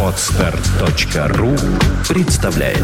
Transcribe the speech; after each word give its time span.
Отстар.ру 0.00 1.56
представляет 2.08 2.78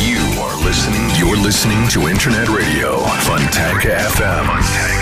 You 0.00 0.18
are 0.40 0.56
listening. 0.66 1.06
You're 1.20 1.36
listening 1.36 1.86
to 1.90 2.08
Internet 2.10 2.48
Radio 2.48 2.98
Fontanka 3.20 3.96
FM. 4.16 4.92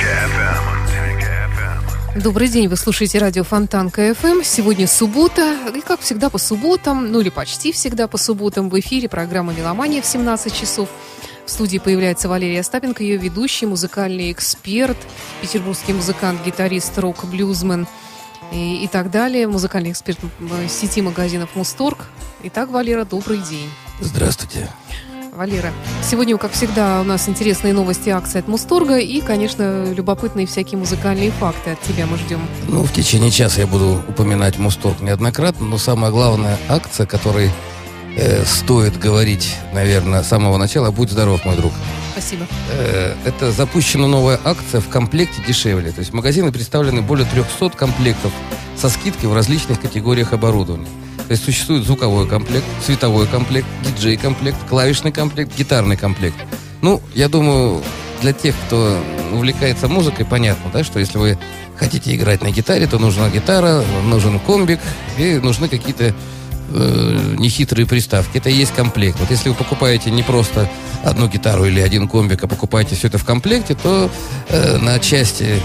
Добрый 2.16 2.48
день, 2.48 2.68
вы 2.68 2.76
слушаете 2.76 3.18
радио 3.20 3.44
Фонтанка 3.44 4.14
ФМ. 4.14 4.42
Сегодня 4.42 4.86
суббота, 4.86 5.56
и 5.74 5.80
как 5.80 6.00
всегда 6.00 6.28
по 6.28 6.36
субботам, 6.36 7.10
ну 7.10 7.20
или 7.20 7.30
почти 7.30 7.72
всегда 7.72 8.06
по 8.06 8.18
субботам, 8.18 8.68
в 8.68 8.78
эфире 8.78 9.08
программа 9.08 9.54
«Меломания» 9.54 10.02
в 10.02 10.06
17 10.06 10.52
часов. 10.52 10.90
В 11.50 11.52
студии 11.52 11.78
появляется 11.78 12.28
Валерия 12.28 12.60
Остапенко, 12.60 13.02
ее 13.02 13.16
ведущий, 13.16 13.66
музыкальный 13.66 14.30
эксперт, 14.30 14.96
петербургский 15.42 15.92
музыкант, 15.92 16.40
гитарист, 16.46 16.96
рок-блюзмен 16.96 17.88
и, 18.52 18.84
и 18.84 18.86
так 18.86 19.10
далее, 19.10 19.48
музыкальный 19.48 19.90
эксперт 19.90 20.20
сети 20.68 21.02
магазинов 21.02 21.50
«Мусторг». 21.56 22.06
Итак, 22.44 22.70
Валера, 22.70 23.04
добрый 23.04 23.38
день. 23.38 23.68
Здравствуйте. 23.98 24.70
Валера, 25.34 25.72
сегодня, 26.08 26.36
как 26.38 26.52
всегда, 26.52 27.00
у 27.00 27.04
нас 27.04 27.28
интересные 27.28 27.72
новости 27.72 28.10
акции 28.10 28.38
от 28.38 28.46
Мусторга 28.46 28.98
и, 28.98 29.20
конечно, 29.20 29.92
любопытные 29.92 30.46
всякие 30.46 30.78
музыкальные 30.78 31.32
факты 31.32 31.70
от 31.70 31.80
тебя 31.80 32.06
мы 32.06 32.16
ждем. 32.16 32.40
Ну, 32.68 32.84
в 32.84 32.92
течение 32.92 33.32
часа 33.32 33.62
я 33.62 33.66
буду 33.66 34.04
упоминать 34.06 34.56
Мусторг 34.58 35.00
неоднократно, 35.00 35.66
но 35.66 35.78
самая 35.78 36.12
главная 36.12 36.56
акция, 36.68 37.06
которой 37.06 37.50
э, 38.16 38.44
стоит 38.44 38.98
говорить, 38.98 39.56
наверное, 39.72 40.22
с 40.22 40.28
самого 40.28 40.56
начала, 40.56 40.90
«Будь 40.90 41.10
здоров, 41.10 41.44
мой 41.44 41.56
друг». 41.56 41.72
Спасибо. 42.12 42.46
Э, 42.70 43.14
это 43.24 43.52
запущена 43.52 44.06
новая 44.06 44.38
акция 44.44 44.80
в 44.80 44.88
комплекте 44.88 45.42
дешевле. 45.46 45.90
То 45.92 46.00
есть 46.00 46.12
в 46.12 46.14
магазины 46.14 46.52
представлены 46.52 47.02
более 47.02 47.26
300 47.26 47.70
комплектов 47.70 48.32
со 48.76 48.88
скидкой 48.88 49.28
в 49.28 49.34
различных 49.34 49.80
категориях 49.80 50.32
оборудования. 50.32 50.88
То 51.26 51.32
есть 51.32 51.44
существует 51.44 51.84
звуковой 51.84 52.26
комплект, 52.26 52.64
световой 52.84 53.26
комплект, 53.26 53.66
диджей-комплект, 53.84 54.56
клавишный 54.68 55.12
комплект, 55.12 55.56
гитарный 55.56 55.96
комплект. 55.96 56.36
Ну, 56.82 57.00
я 57.14 57.28
думаю, 57.28 57.82
для 58.20 58.32
тех, 58.32 58.54
кто 58.66 58.98
увлекается 59.32 59.86
музыкой, 59.86 60.24
понятно, 60.24 60.70
да, 60.72 60.82
что 60.82 60.98
если 60.98 61.18
вы 61.18 61.38
хотите 61.78 62.14
играть 62.14 62.42
на 62.42 62.50
гитаре, 62.50 62.86
то 62.86 62.98
нужна 62.98 63.30
гитара, 63.30 63.82
нужен 64.04 64.38
комбик 64.40 64.80
и 65.18 65.38
нужны 65.42 65.68
какие-то 65.68 66.14
э, 66.70 67.34
нехитрые 67.38 67.86
приставки. 67.86 68.38
Это 68.38 68.50
и 68.50 68.54
есть 68.54 68.72
комплект. 68.72 69.18
Вот 69.20 69.30
если 69.30 69.48
вы 69.48 69.54
покупаете 69.54 70.10
не 70.10 70.22
просто 70.22 70.70
одну 71.04 71.28
гитару 71.28 71.64
или 71.64 71.80
один 71.80 72.08
комбик, 72.08 72.42
а 72.42 72.48
покупаете 72.48 72.94
все 72.96 73.08
это 73.08 73.18
в 73.18 73.24
комплекте, 73.24 73.74
то 73.74 74.10
э, 74.48 74.76
на 74.78 74.98
части 74.98 75.60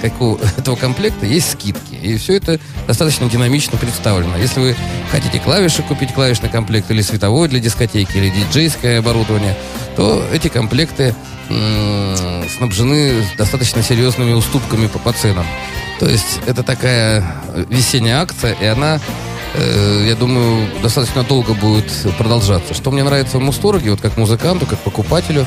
как 0.00 0.20
у 0.20 0.36
этого 0.56 0.76
комплекта 0.76 1.26
есть 1.26 1.52
скидки. 1.52 1.94
И 1.94 2.16
все 2.16 2.36
это 2.36 2.58
достаточно 2.86 3.28
динамично 3.28 3.78
представлено. 3.78 4.36
Если 4.36 4.60
вы 4.60 4.76
хотите 5.10 5.38
клавиши 5.38 5.82
купить, 5.82 6.12
клавишный 6.14 6.48
комплект 6.48 6.90
или 6.90 7.02
световой 7.02 7.48
для 7.48 7.60
дискотеки, 7.60 8.16
или 8.16 8.30
диджейское 8.30 8.98
оборудование, 9.00 9.56
то 9.96 10.24
эти 10.32 10.48
комплекты 10.48 11.14
м, 11.48 12.48
снабжены 12.56 13.24
достаточно 13.36 13.82
серьезными 13.82 14.32
уступками 14.32 14.86
по, 14.86 14.98
по 14.98 15.12
ценам. 15.12 15.46
То 15.98 16.08
есть 16.08 16.40
это 16.46 16.62
такая 16.62 17.36
весенняя 17.68 18.22
акция, 18.22 18.54
и 18.54 18.64
она 18.64 19.00
э, 19.54 20.06
я 20.08 20.14
думаю, 20.14 20.68
достаточно 20.82 21.24
долго 21.24 21.54
будет 21.54 21.90
продолжаться. 22.18 22.74
Что 22.74 22.90
мне 22.90 23.02
нравится 23.02 23.38
в 23.38 23.40
Мусторге, 23.40 23.90
вот 23.90 24.00
как 24.00 24.16
музыканту, 24.16 24.66
как 24.66 24.78
покупателю, 24.80 25.46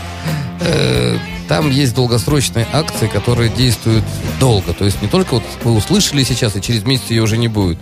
э, 0.62 1.18
там 1.48 1.70
есть 1.70 1.96
долгосрочные 1.96 2.68
акции, 2.72 3.08
которые 3.08 3.50
действуют 3.50 4.04
долго. 4.40 4.74
То 4.74 4.86
есть 4.86 5.02
не 5.02 5.08
только 5.08 5.36
вот 5.36 5.44
вы 5.64 5.74
услышали 5.74 6.24
сейчас, 6.24 6.56
и 6.56 6.62
через 6.62 6.84
месяц 6.84 7.10
ее 7.10 7.22
уже 7.22 7.38
не 7.38 7.48
будет. 7.48 7.80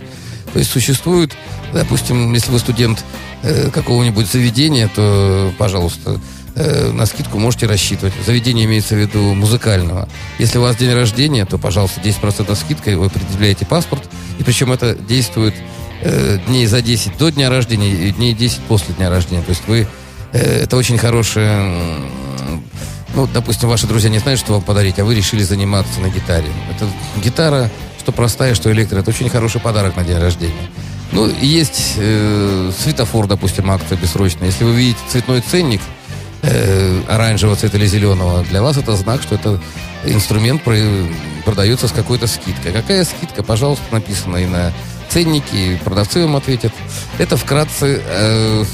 То 0.52 0.58
есть 0.58 0.70
существует, 0.70 1.32
допустим, 1.72 2.32
если 2.34 2.50
вы 2.50 2.58
студент 2.58 3.04
э, 3.42 3.70
какого-нибудь 3.70 4.26
заведения, 4.26 4.90
то, 4.94 5.52
пожалуйста, 5.58 6.20
на 6.54 7.06
скидку 7.06 7.38
можете 7.38 7.64
рассчитывать. 7.64 8.12
Заведение 8.26 8.66
имеется 8.66 8.94
в 8.94 8.98
виду 8.98 9.32
музыкального. 9.32 10.06
Если 10.38 10.58
у 10.58 10.60
вас 10.60 10.76
день 10.76 10.92
рождения, 10.92 11.46
то, 11.46 11.56
пожалуйста, 11.56 12.02
10% 12.02 12.54
скидкой, 12.56 12.96
вы 12.96 13.08
предъявляете 13.08 13.64
паспорт, 13.64 14.02
и 14.38 14.42
причем 14.42 14.70
это 14.70 14.94
действует 14.94 15.54
э, 16.02 16.38
дней 16.46 16.66
за 16.66 16.82
10 16.82 17.16
до 17.16 17.30
дня 17.30 17.48
рождения 17.48 17.90
и 17.90 18.10
дней 18.12 18.34
10 18.34 18.60
после 18.68 18.94
дня 18.94 19.08
рождения. 19.10 19.42
То 19.42 19.50
есть 19.50 19.62
вы... 19.66 19.86
Э, 20.32 20.62
это 20.64 20.76
очень 20.76 20.98
хорошая... 20.98 21.58
м, 21.60 22.62
Ну, 23.14 23.26
допустим, 23.32 23.68
ваши 23.68 23.86
друзья 23.86 24.10
не 24.10 24.18
знают, 24.20 24.40
что 24.40 24.52
вам 24.54 24.62
подарить, 24.62 24.98
а 24.98 25.04
вы 25.04 25.14
решили 25.14 25.42
заниматься 25.42 26.00
на 26.00 26.08
гитаре. 26.08 26.48
Это 26.74 26.86
гитара, 27.22 27.70
что 28.00 28.10
простая, 28.12 28.54
что 28.54 28.70
электро. 28.72 28.98
Это 29.00 29.10
очень 29.10 29.28
хороший 29.28 29.60
подарок 29.60 29.96
на 29.96 30.04
день 30.04 30.18
рождения. 30.18 30.68
Ну, 31.12 31.28
есть 31.42 31.94
э, 31.98 32.70
светофор, 32.82 33.26
допустим, 33.26 33.70
акция 33.70 33.98
бессрочная. 33.98 34.46
Если 34.48 34.64
вы 34.64 34.74
видите 34.74 34.98
цветной 35.10 35.42
ценник, 35.42 35.80
э, 36.42 37.00
оранжевого 37.08 37.54
цвета 37.56 37.76
или 37.76 37.86
зеленого, 37.86 38.42
для 38.44 38.62
вас 38.62 38.78
это 38.78 38.96
знак, 38.96 39.20
что 39.22 39.34
это 39.34 39.60
инструмент 40.06 40.62
про- 40.62 41.06
продается 41.44 41.86
с 41.88 41.92
какой-то 41.92 42.26
скидкой. 42.26 42.72
Какая 42.72 43.04
скидка, 43.04 43.42
пожалуйста, 43.42 43.84
написано 43.92 44.38
и 44.38 44.46
на 44.46 44.72
ценнике, 45.12 45.74
и 45.74 45.76
продавцы 45.76 46.22
вам 46.22 46.36
ответят. 46.36 46.72
Это 47.18 47.36
вкратце 47.36 48.02
э, 48.04 48.64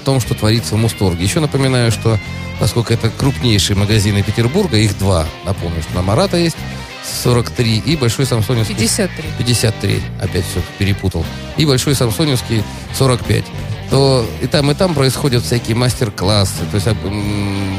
в 0.00 0.04
том, 0.04 0.20
что 0.20 0.34
творится 0.34 0.76
в 0.76 0.78
Мусторге. 0.78 1.24
Еще 1.24 1.40
напоминаю, 1.40 1.90
что 1.90 2.18
поскольку 2.60 2.92
это 2.92 3.10
крупнейшие 3.10 3.76
магазины 3.76 4.22
Петербурга, 4.22 4.76
их 4.76 4.96
два, 4.98 5.26
напомню, 5.44 5.82
что 5.82 5.94
на 5.94 6.02
Марата 6.02 6.36
есть 6.36 6.56
43 7.24 7.78
и 7.78 7.96
Большой 7.96 8.26
Самсоневский 8.26 8.76
53. 8.76 9.24
53, 9.38 10.02
опять 10.20 10.44
все 10.44 10.60
перепутал, 10.78 11.24
и 11.56 11.66
Большой 11.66 11.94
Самсоневский 11.94 12.62
45, 12.96 13.44
то 13.90 14.24
и 14.42 14.46
там, 14.46 14.70
и 14.70 14.74
там 14.74 14.94
происходят 14.94 15.42
всякие 15.42 15.74
мастер-классы, 15.74 16.66
то 16.70 16.76
есть 16.76 16.86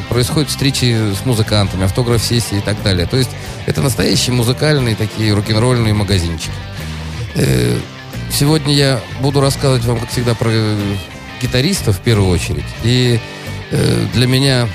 происходят 0.09 0.49
встречи 0.49 1.13
с 1.13 1.25
музыкантами, 1.25 1.85
автограф-сессии 1.85 2.57
и 2.57 2.61
так 2.61 2.81
далее. 2.83 3.05
То 3.05 3.17
есть 3.17 3.29
это 3.67 3.81
настоящие 3.81 4.33
музыкальные 4.35 4.95
такие 4.95 5.33
рок-н-ролльные 5.33 5.93
магазинчики. 5.93 6.51
Э, 8.31 8.33
Сегодня 8.33 8.73
я 8.73 8.99
буду 9.19 9.41
рассказывать 9.41 9.85
вам, 9.85 9.99
как 9.99 10.09
всегда, 10.09 10.33
про 10.35 10.51
гитаристов 11.41 11.97
в 11.97 12.01
первую 12.01 12.29
очередь. 12.29 12.65
И 12.83 13.19
э, 13.71 14.05
для 14.13 14.27
меня 14.27 14.67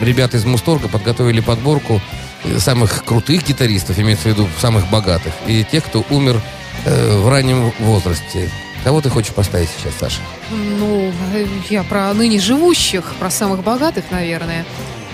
ребята 0.00 0.36
из 0.36 0.44
Мусторга 0.44 0.88
подготовили 0.88 1.40
подборку 1.40 2.00
э, 2.44 2.58
самых 2.58 3.04
крутых 3.04 3.46
гитаристов, 3.46 3.98
имеется 3.98 4.28
в 4.28 4.32
виду 4.32 4.48
самых 4.60 4.88
богатых, 4.90 5.32
и 5.46 5.64
тех, 5.64 5.84
кто 5.84 6.04
умер 6.10 6.40
э, 6.84 7.16
в 7.18 7.28
раннем 7.28 7.72
возрасте. 7.80 8.50
Кого 8.84 9.02
ты 9.02 9.10
хочешь 9.10 9.34
поставить 9.34 9.68
сейчас, 9.78 9.94
Саша? 9.98 10.20
Ну, 10.50 11.12
э, 11.34 11.46
я 11.68 11.82
про 11.82 12.12
ныне 12.14 12.40
живущих, 12.40 13.04
про 13.18 13.30
самых 13.30 13.62
богатых, 13.62 14.04
наверное. 14.10 14.64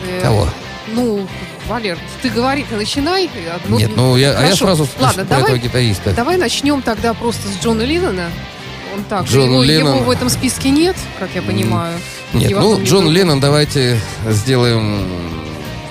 Э, 0.06 0.20
Кого? 0.22 0.48
Ну, 0.88 1.26
Валер, 1.68 1.98
ты 2.22 2.30
говори, 2.30 2.64
ты 2.68 2.76
начинай. 2.76 3.28
Одну- 3.54 3.78
Нет, 3.78 3.90
ну 3.96 4.16
я, 4.16 4.38
а 4.38 4.46
я 4.46 4.54
сразу 4.54 4.88
Ладно, 5.00 5.24
про 5.24 5.36
давай, 5.36 5.44
этого 5.44 5.58
гитариста. 5.58 6.12
давай 6.12 6.36
начнем 6.36 6.82
тогда 6.82 7.12
просто 7.14 7.48
с 7.48 7.62
Джона 7.62 7.82
Леннона. 7.82 8.30
Он 8.94 9.04
так, 9.04 9.26
Джон 9.26 9.50
его, 9.50 9.62
Леннон. 9.62 9.96
его 9.96 10.04
в 10.04 10.10
этом 10.10 10.28
списке 10.30 10.70
нет, 10.70 10.96
как 11.18 11.30
я 11.34 11.42
понимаю. 11.42 11.98
Нет, 12.32 12.52
в 12.52 12.60
ну, 12.60 12.76
Джон 12.76 13.00
другом. 13.00 13.12
Леннон, 13.12 13.40
давайте 13.40 14.00
сделаем... 14.28 15.06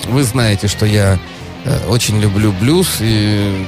Вы 0.06 0.24
знаете, 0.24 0.68
что 0.68 0.86
я 0.86 1.20
э, 1.66 1.88
очень 1.88 2.20
люблю 2.20 2.52
блюз 2.52 2.98
и 3.00 3.66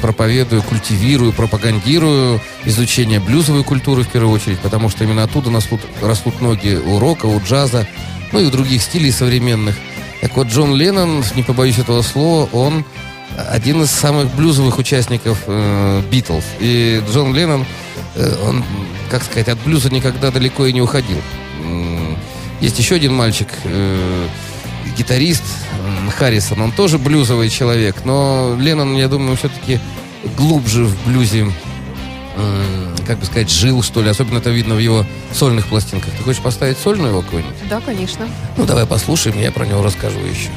проповедую, 0.00 0.62
культивирую, 0.62 1.32
пропагандирую 1.32 2.40
изучение 2.64 3.20
блюзовой 3.20 3.62
культуры 3.62 4.02
в 4.02 4.08
первую 4.08 4.34
очередь, 4.34 4.58
потому 4.58 4.88
что 4.90 5.04
именно 5.04 5.22
оттуда 5.22 5.50
растут, 5.50 5.80
растут 6.02 6.40
ноги 6.40 6.74
у 6.74 6.98
рока, 6.98 7.26
у 7.26 7.40
джаза, 7.40 7.86
ну 8.32 8.40
и 8.40 8.44
у 8.44 8.50
других 8.50 8.82
стилей 8.82 9.12
современных. 9.12 9.76
Так 10.22 10.36
вот, 10.36 10.46
Джон 10.46 10.76
Леннон, 10.76 11.24
не 11.34 11.42
побоюсь 11.42 11.78
этого 11.78 12.00
слова, 12.00 12.48
он 12.52 12.84
один 13.36 13.82
из 13.82 13.90
самых 13.90 14.32
блюзовых 14.36 14.78
участников 14.78 15.36
э, 15.48 16.00
Битлз. 16.12 16.44
И 16.60 17.02
Джон 17.10 17.34
Леннон, 17.34 17.66
э, 18.14 18.34
он, 18.46 18.62
как 19.10 19.24
сказать, 19.24 19.48
от 19.48 19.58
блюза 19.64 19.90
никогда 19.90 20.30
далеко 20.30 20.64
и 20.66 20.72
не 20.72 20.80
уходил. 20.80 21.18
Есть 22.60 22.78
еще 22.78 22.94
один 22.94 23.14
мальчик, 23.14 23.48
э, 23.64 24.28
гитарист 24.96 25.42
м, 25.84 26.10
Харрисон, 26.10 26.60
он 26.60 26.70
тоже 26.70 26.98
блюзовый 26.98 27.48
человек, 27.48 27.96
но 28.04 28.56
Леннон, 28.56 28.96
я 28.96 29.08
думаю, 29.08 29.36
все-таки 29.36 29.80
глубже 30.36 30.84
в 30.84 31.04
блюзе, 31.04 31.50
как 33.06 33.18
бы 33.18 33.26
сказать, 33.26 33.50
жил, 33.50 33.82
что 33.82 34.02
ли. 34.02 34.08
Особенно 34.08 34.38
это 34.38 34.50
видно 34.50 34.74
в 34.74 34.78
его 34.78 35.04
сольных 35.32 35.66
пластинках. 35.66 36.12
Ты 36.16 36.22
хочешь 36.22 36.42
поставить 36.42 36.78
сольную 36.78 37.10
его 37.10 37.22
какую-нибудь? 37.22 37.56
Да, 37.68 37.80
конечно. 37.80 38.28
Ну, 38.56 38.64
давай 38.64 38.86
послушаем, 38.86 39.38
я 39.38 39.52
про 39.52 39.66
него 39.66 39.82
расскажу 39.82 40.18
еще. 40.20 40.50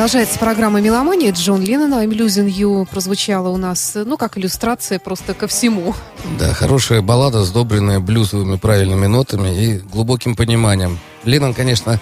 Продолжается 0.00 0.38
программа 0.38 0.80
«Меломания». 0.80 1.30
Джон 1.30 1.62
Леннон 1.62 1.92
«I'm 1.92 2.08
losing 2.16 2.48
you» 2.48 2.88
прозвучала 2.90 3.50
у 3.50 3.58
нас, 3.58 3.92
ну, 3.94 4.16
как 4.16 4.38
иллюстрация 4.38 4.98
просто 4.98 5.34
ко 5.34 5.46
всему. 5.46 5.94
Да, 6.38 6.54
хорошая 6.54 7.02
баллада, 7.02 7.44
сдобренная 7.44 8.00
блюзовыми 8.00 8.56
правильными 8.56 9.06
нотами 9.08 9.54
и 9.54 9.78
глубоким 9.78 10.36
пониманием. 10.36 10.98
Леннон, 11.24 11.52
конечно, 11.52 12.00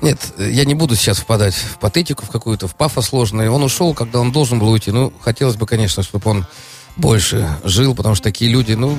нет, 0.00 0.20
я 0.38 0.64
не 0.64 0.76
буду 0.76 0.94
сейчас 0.94 1.18
впадать 1.18 1.54
в 1.54 1.78
патетику 1.78 2.24
в 2.24 2.30
какую-то, 2.30 2.68
в 2.68 2.76
пафос 2.76 3.08
сложный. 3.08 3.48
Он 3.48 3.64
ушел, 3.64 3.94
когда 3.94 4.20
он 4.20 4.30
должен 4.30 4.60
был 4.60 4.68
уйти. 4.68 4.92
Ну, 4.92 5.12
хотелось 5.20 5.56
бы, 5.56 5.66
конечно, 5.66 6.04
чтобы 6.04 6.30
он 6.30 6.46
больше 6.94 7.48
жил, 7.64 7.96
потому 7.96 8.14
что 8.14 8.22
такие 8.22 8.48
люди, 8.48 8.74
ну, 8.74 8.96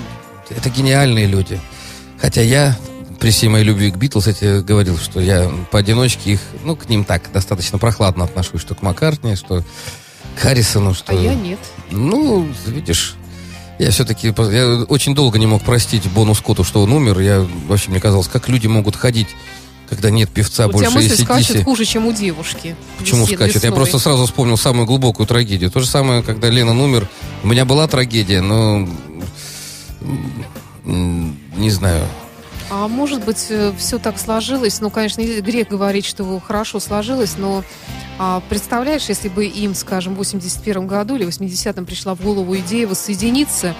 это 0.49 0.69
гениальные 0.69 1.27
люди. 1.27 1.61
Хотя 2.19 2.41
я 2.41 2.77
при 3.25 3.31
всей 3.31 3.47
моей 3.47 3.65
любви 3.65 3.89
к 3.89 3.95
Битлз, 3.95 4.27
я 4.27 4.33
тебе 4.33 4.61
говорил, 4.61 4.99
что 4.99 5.19
я 5.19 5.51
поодиночке 5.71 6.33
их, 6.33 6.41
ну, 6.63 6.75
к 6.75 6.87
ним 6.87 7.03
так 7.03 7.31
достаточно 7.33 7.79
прохладно 7.79 8.23
отношусь, 8.23 8.61
что 8.61 8.75
к 8.75 8.83
Маккартни, 8.83 9.35
что 9.35 9.63
к 10.35 10.39
Харрисону, 10.39 10.93
что... 10.93 11.11
А 11.11 11.15
я 11.15 11.33
нет. 11.33 11.57
Ну, 11.89 12.47
видишь, 12.67 13.15
я 13.79 13.89
все-таки 13.89 14.27
я 14.27 14.83
очень 14.83 15.15
долго 15.15 15.39
не 15.39 15.47
мог 15.47 15.63
простить 15.63 16.07
Бону 16.11 16.35
Скотту, 16.35 16.63
что 16.63 16.83
он 16.83 16.93
умер. 16.93 17.17
Я 17.17 17.43
вообще 17.67 17.89
мне 17.89 17.99
казалось, 17.99 18.27
как 18.27 18.47
люди 18.47 18.67
могут 18.67 18.95
ходить, 18.95 19.29
когда 19.89 20.11
нет 20.11 20.29
певца 20.29 20.67
у 20.67 20.69
больше 20.69 20.91
тебя 20.91 21.01
мысли 21.01 21.23
скачут 21.23 21.63
хуже, 21.63 21.83
чем 21.85 22.05
у 22.05 22.13
девушки. 22.13 22.75
Почему 22.99 23.25
скачет? 23.25 23.63
Я 23.63 23.71
просто 23.71 23.97
сразу 23.97 24.27
вспомнил 24.27 24.55
самую 24.55 24.85
глубокую 24.85 25.25
трагедию. 25.25 25.71
То 25.71 25.79
же 25.79 25.87
самое, 25.87 26.21
когда 26.21 26.47
Леннон 26.51 26.79
умер. 26.79 27.09
У 27.41 27.47
меня 27.47 27.65
была 27.65 27.87
трагедия, 27.87 28.41
но 28.41 28.87
не 30.83 31.71
знаю. 31.71 32.07
А 32.69 32.87
может 32.87 33.23
быть, 33.23 33.51
все 33.77 33.99
так 33.99 34.17
сложилось. 34.19 34.81
Ну, 34.81 34.89
конечно, 34.89 35.21
не 35.21 35.41
грех 35.41 35.67
говорить, 35.67 36.05
что 36.05 36.39
хорошо 36.39 36.79
сложилось, 36.79 37.35
но 37.37 37.63
а, 38.17 38.41
представляешь, 38.49 39.09
если 39.09 39.29
бы 39.29 39.45
им, 39.45 39.75
скажем, 39.75 40.15
в 40.15 40.17
81 40.17 40.87
году 40.87 41.15
или 41.15 41.27
80-м 41.27 41.85
пришла 41.85 42.15
в 42.15 42.21
голову 42.21 42.55
идея 42.57 42.87
воссоединиться, 42.87 43.75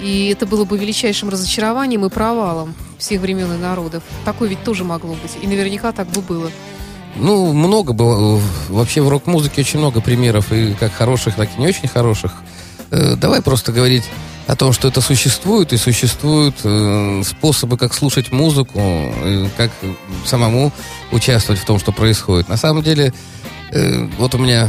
и 0.00 0.28
это 0.28 0.46
было 0.46 0.64
бы 0.64 0.78
величайшим 0.78 1.28
разочарованием 1.30 2.04
и 2.04 2.10
провалом 2.10 2.74
всех 2.98 3.20
времен 3.20 3.52
и 3.52 3.56
народов. 3.56 4.02
Такое 4.24 4.48
ведь 4.48 4.62
тоже 4.62 4.84
могло 4.84 5.14
быть. 5.14 5.32
И 5.42 5.46
наверняка 5.46 5.92
так 5.92 6.08
бы 6.08 6.20
было. 6.20 6.50
Ну, 7.16 7.52
много 7.52 7.92
было. 7.92 8.40
Вообще 8.68 9.02
в 9.02 9.08
рок-музыке 9.08 9.62
очень 9.62 9.78
много 9.78 10.00
примеров, 10.00 10.52
и 10.52 10.74
как 10.74 10.92
хороших, 10.92 11.34
так 11.34 11.48
и 11.56 11.60
не 11.60 11.66
очень 11.66 11.88
хороших. 11.88 12.32
Э, 12.90 13.16
Давай 13.16 13.42
просто 13.42 13.72
говорить 13.72 14.04
о 14.46 14.56
том, 14.56 14.72
что 14.72 14.88
это 14.88 15.00
существует, 15.00 15.72
и 15.72 15.76
существуют 15.76 16.56
э, 16.64 17.22
способы, 17.24 17.78
как 17.78 17.94
слушать 17.94 18.32
музыку, 18.32 18.80
и 19.24 19.48
как 19.56 19.70
самому 20.26 20.72
участвовать 21.12 21.60
в 21.60 21.64
том, 21.64 21.78
что 21.78 21.92
происходит. 21.92 22.48
На 22.48 22.56
самом 22.56 22.82
деле, 22.82 23.12
э, 23.70 24.06
вот 24.18 24.34
у 24.34 24.38
меня 24.38 24.68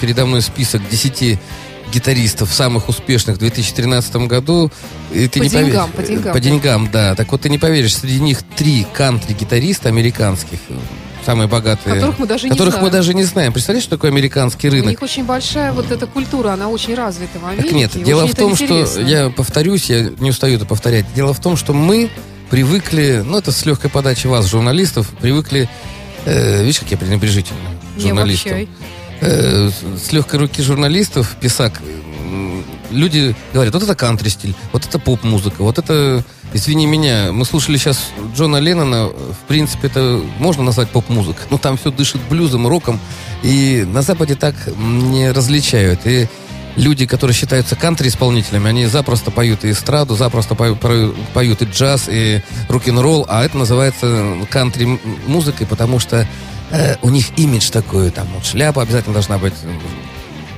передо 0.00 0.26
мной 0.26 0.42
список 0.42 0.82
10 0.88 1.38
гитаристов 1.92 2.52
самых 2.52 2.88
успешных 2.88 3.36
в 3.36 3.38
2013 3.38 4.26
году. 4.26 4.72
И 5.12 5.28
ты 5.28 5.38
По 5.38 5.44
не 5.44 5.48
деньгам, 5.50 5.90
поверишь- 5.92 5.94
по 5.96 6.02
деньгам. 6.02 6.32
По 6.32 6.40
деньгам, 6.40 6.88
да. 6.90 7.14
Так 7.14 7.30
вот 7.30 7.42
ты 7.42 7.50
не 7.50 7.58
поверишь, 7.58 7.94
среди 7.96 8.20
них 8.20 8.40
три 8.56 8.84
кантри-гитариста 8.94 9.88
американских, 9.90 10.58
э, 10.70 10.74
самые 11.24 11.48
богатые. 11.48 11.96
Которых 11.96 12.18
мы 12.18 12.26
даже 12.26 12.44
не 12.46 12.50
которых 12.50 12.74
знаем. 12.74 12.84
мы 12.84 12.90
даже 12.90 13.14
не 13.14 13.24
знаем. 13.24 13.52
Представляешь, 13.52 13.84
что 13.84 13.96
такое 13.96 14.10
американский 14.10 14.68
У 14.68 14.72
рынок? 14.72 14.90
них 14.90 15.02
очень 15.02 15.24
большая 15.24 15.72
вот 15.72 15.90
эта 15.90 16.06
культура, 16.06 16.50
она 16.50 16.68
очень 16.68 16.94
развита 16.94 17.38
в 17.38 17.46
Америке. 17.46 17.68
Так 17.68 17.72
нет, 17.72 18.04
дело 18.04 18.26
в 18.26 18.34
том, 18.34 18.56
что 18.56 18.84
я 19.00 19.30
повторюсь, 19.30 19.90
я 19.90 20.10
не 20.18 20.30
устаю 20.30 20.56
это 20.56 20.66
повторять. 20.66 21.06
Дело 21.14 21.32
в 21.32 21.40
том, 21.40 21.56
что 21.56 21.72
мы 21.72 22.10
привыкли, 22.50 23.22
ну 23.24 23.38
это 23.38 23.52
с 23.52 23.64
легкой 23.66 23.90
подачи 23.90 24.26
вас, 24.26 24.46
журналистов, 24.46 25.08
привыкли, 25.20 25.68
э, 26.24 26.62
видишь, 26.62 26.80
как 26.80 26.90
я 26.90 26.96
пренебрежительно 26.96 27.58
Не 27.96 28.02
журналистам. 28.02 28.68
Э, 29.20 29.70
с 29.96 30.12
легкой 30.12 30.40
руки 30.40 30.62
журналистов, 30.62 31.36
писак, 31.40 31.80
люди 32.90 33.34
говорят, 33.52 33.74
вот 33.74 33.82
это 33.82 33.94
кантри-стиль, 33.94 34.54
вот 34.72 34.86
это 34.86 34.98
поп-музыка, 34.98 35.62
вот 35.62 35.78
это, 35.78 36.24
извини 36.54 36.86
меня, 36.86 37.32
мы 37.32 37.44
слушали 37.44 37.76
сейчас 37.76 38.10
Джона 38.34 38.56
Леннона, 38.56 39.06
в 39.08 39.46
принципе, 39.48 39.88
это 39.88 40.22
можно 40.38 40.62
назвать 40.62 40.88
поп-музыкой, 40.88 41.44
но 41.50 41.58
там 41.58 41.76
все 41.76 41.90
дышит 41.90 42.20
блюзом, 42.30 42.66
роком, 42.66 42.98
и 43.42 43.84
на 43.86 44.00
Западе 44.02 44.36
так 44.36 44.54
не 44.76 45.30
различают, 45.32 46.06
и 46.06 46.28
люди, 46.76 47.06
которые 47.06 47.34
считаются 47.34 47.76
кантри-исполнителями, 47.76 48.68
они 48.68 48.86
запросто 48.86 49.30
поют 49.30 49.64
и 49.64 49.72
эстраду, 49.72 50.14
запросто 50.16 50.54
пою- 50.54 50.78
пою- 50.78 51.14
поют 51.34 51.60
и 51.62 51.66
джаз, 51.66 52.08
и 52.08 52.40
рок-н-ролл, 52.68 53.26
а 53.28 53.44
это 53.44 53.58
называется 53.58 54.36
кантри-музыкой, 54.48 55.66
потому 55.66 55.98
что 55.98 56.26
э, 56.70 56.96
у 57.02 57.10
них 57.10 57.36
имидж 57.36 57.70
такой, 57.70 58.10
там 58.10 58.26
вот 58.34 58.46
шляпа 58.46 58.82
обязательно 58.82 59.12
должна 59.12 59.38
быть, 59.38 59.54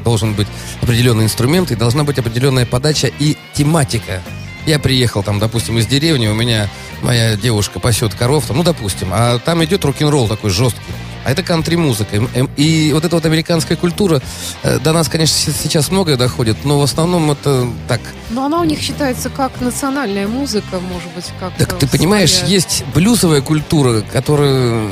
должен 0.05 0.35
быть 0.35 0.49
определенный 0.83 1.25
инструмент, 1.25 1.71
и 1.71 1.75
должна 1.75 2.05
быть 2.05 2.19
определенная 2.19 2.67
подача 2.67 3.11
и 3.19 3.37
тематика. 3.55 4.23
Я 4.67 4.79
приехал 4.81 5.23
там, 5.23 5.39
допустим, 5.39 5.79
из 5.79 5.87
деревни, 5.87 6.27
у 6.27 6.35
меня 6.35 6.69
моя 7.03 7.37
девушка 7.37 7.79
пасет 7.79 8.15
коров, 8.15 8.47
там, 8.47 8.57
ну, 8.57 8.63
допустим, 8.65 9.09
а 9.13 9.39
там 9.39 9.65
идет 9.65 9.85
рок-н-ролл 9.85 10.27
такой 10.29 10.51
жесткий. 10.51 10.81
А 11.25 11.31
это 11.31 11.43
кантри-музыка. 11.43 12.17
Эм, 12.17 12.29
эм, 12.35 12.51
И 12.57 12.93
вот 12.93 13.05
эта 13.05 13.17
вот 13.17 13.25
американская 13.27 13.77
культура 13.77 14.21
э, 14.63 14.79
до 14.79 14.93
нас, 14.93 15.09
конечно, 15.09 15.37
се- 15.37 15.53
сейчас 15.53 15.91
многое 15.91 16.17
доходит, 16.17 16.65
но 16.65 16.79
в 16.79 16.83
основном 16.83 17.31
это 17.33 17.67
так. 17.89 18.01
Но 18.31 18.45
она 18.45 18.61
у 18.61 18.65
них 18.65 18.81
считается 18.81 19.29
как 19.29 19.61
национальная 19.61 20.29
музыка, 20.29 20.79
может 20.81 21.13
быть, 21.15 21.27
как... 21.41 21.53
Так 21.57 21.73
э, 21.73 21.77
ты 21.79 21.89
понимаешь, 21.89 22.33
своя. 22.33 22.53
есть 22.53 22.85
блюзовая 22.95 23.41
культура, 23.41 24.03
которая 24.13 24.89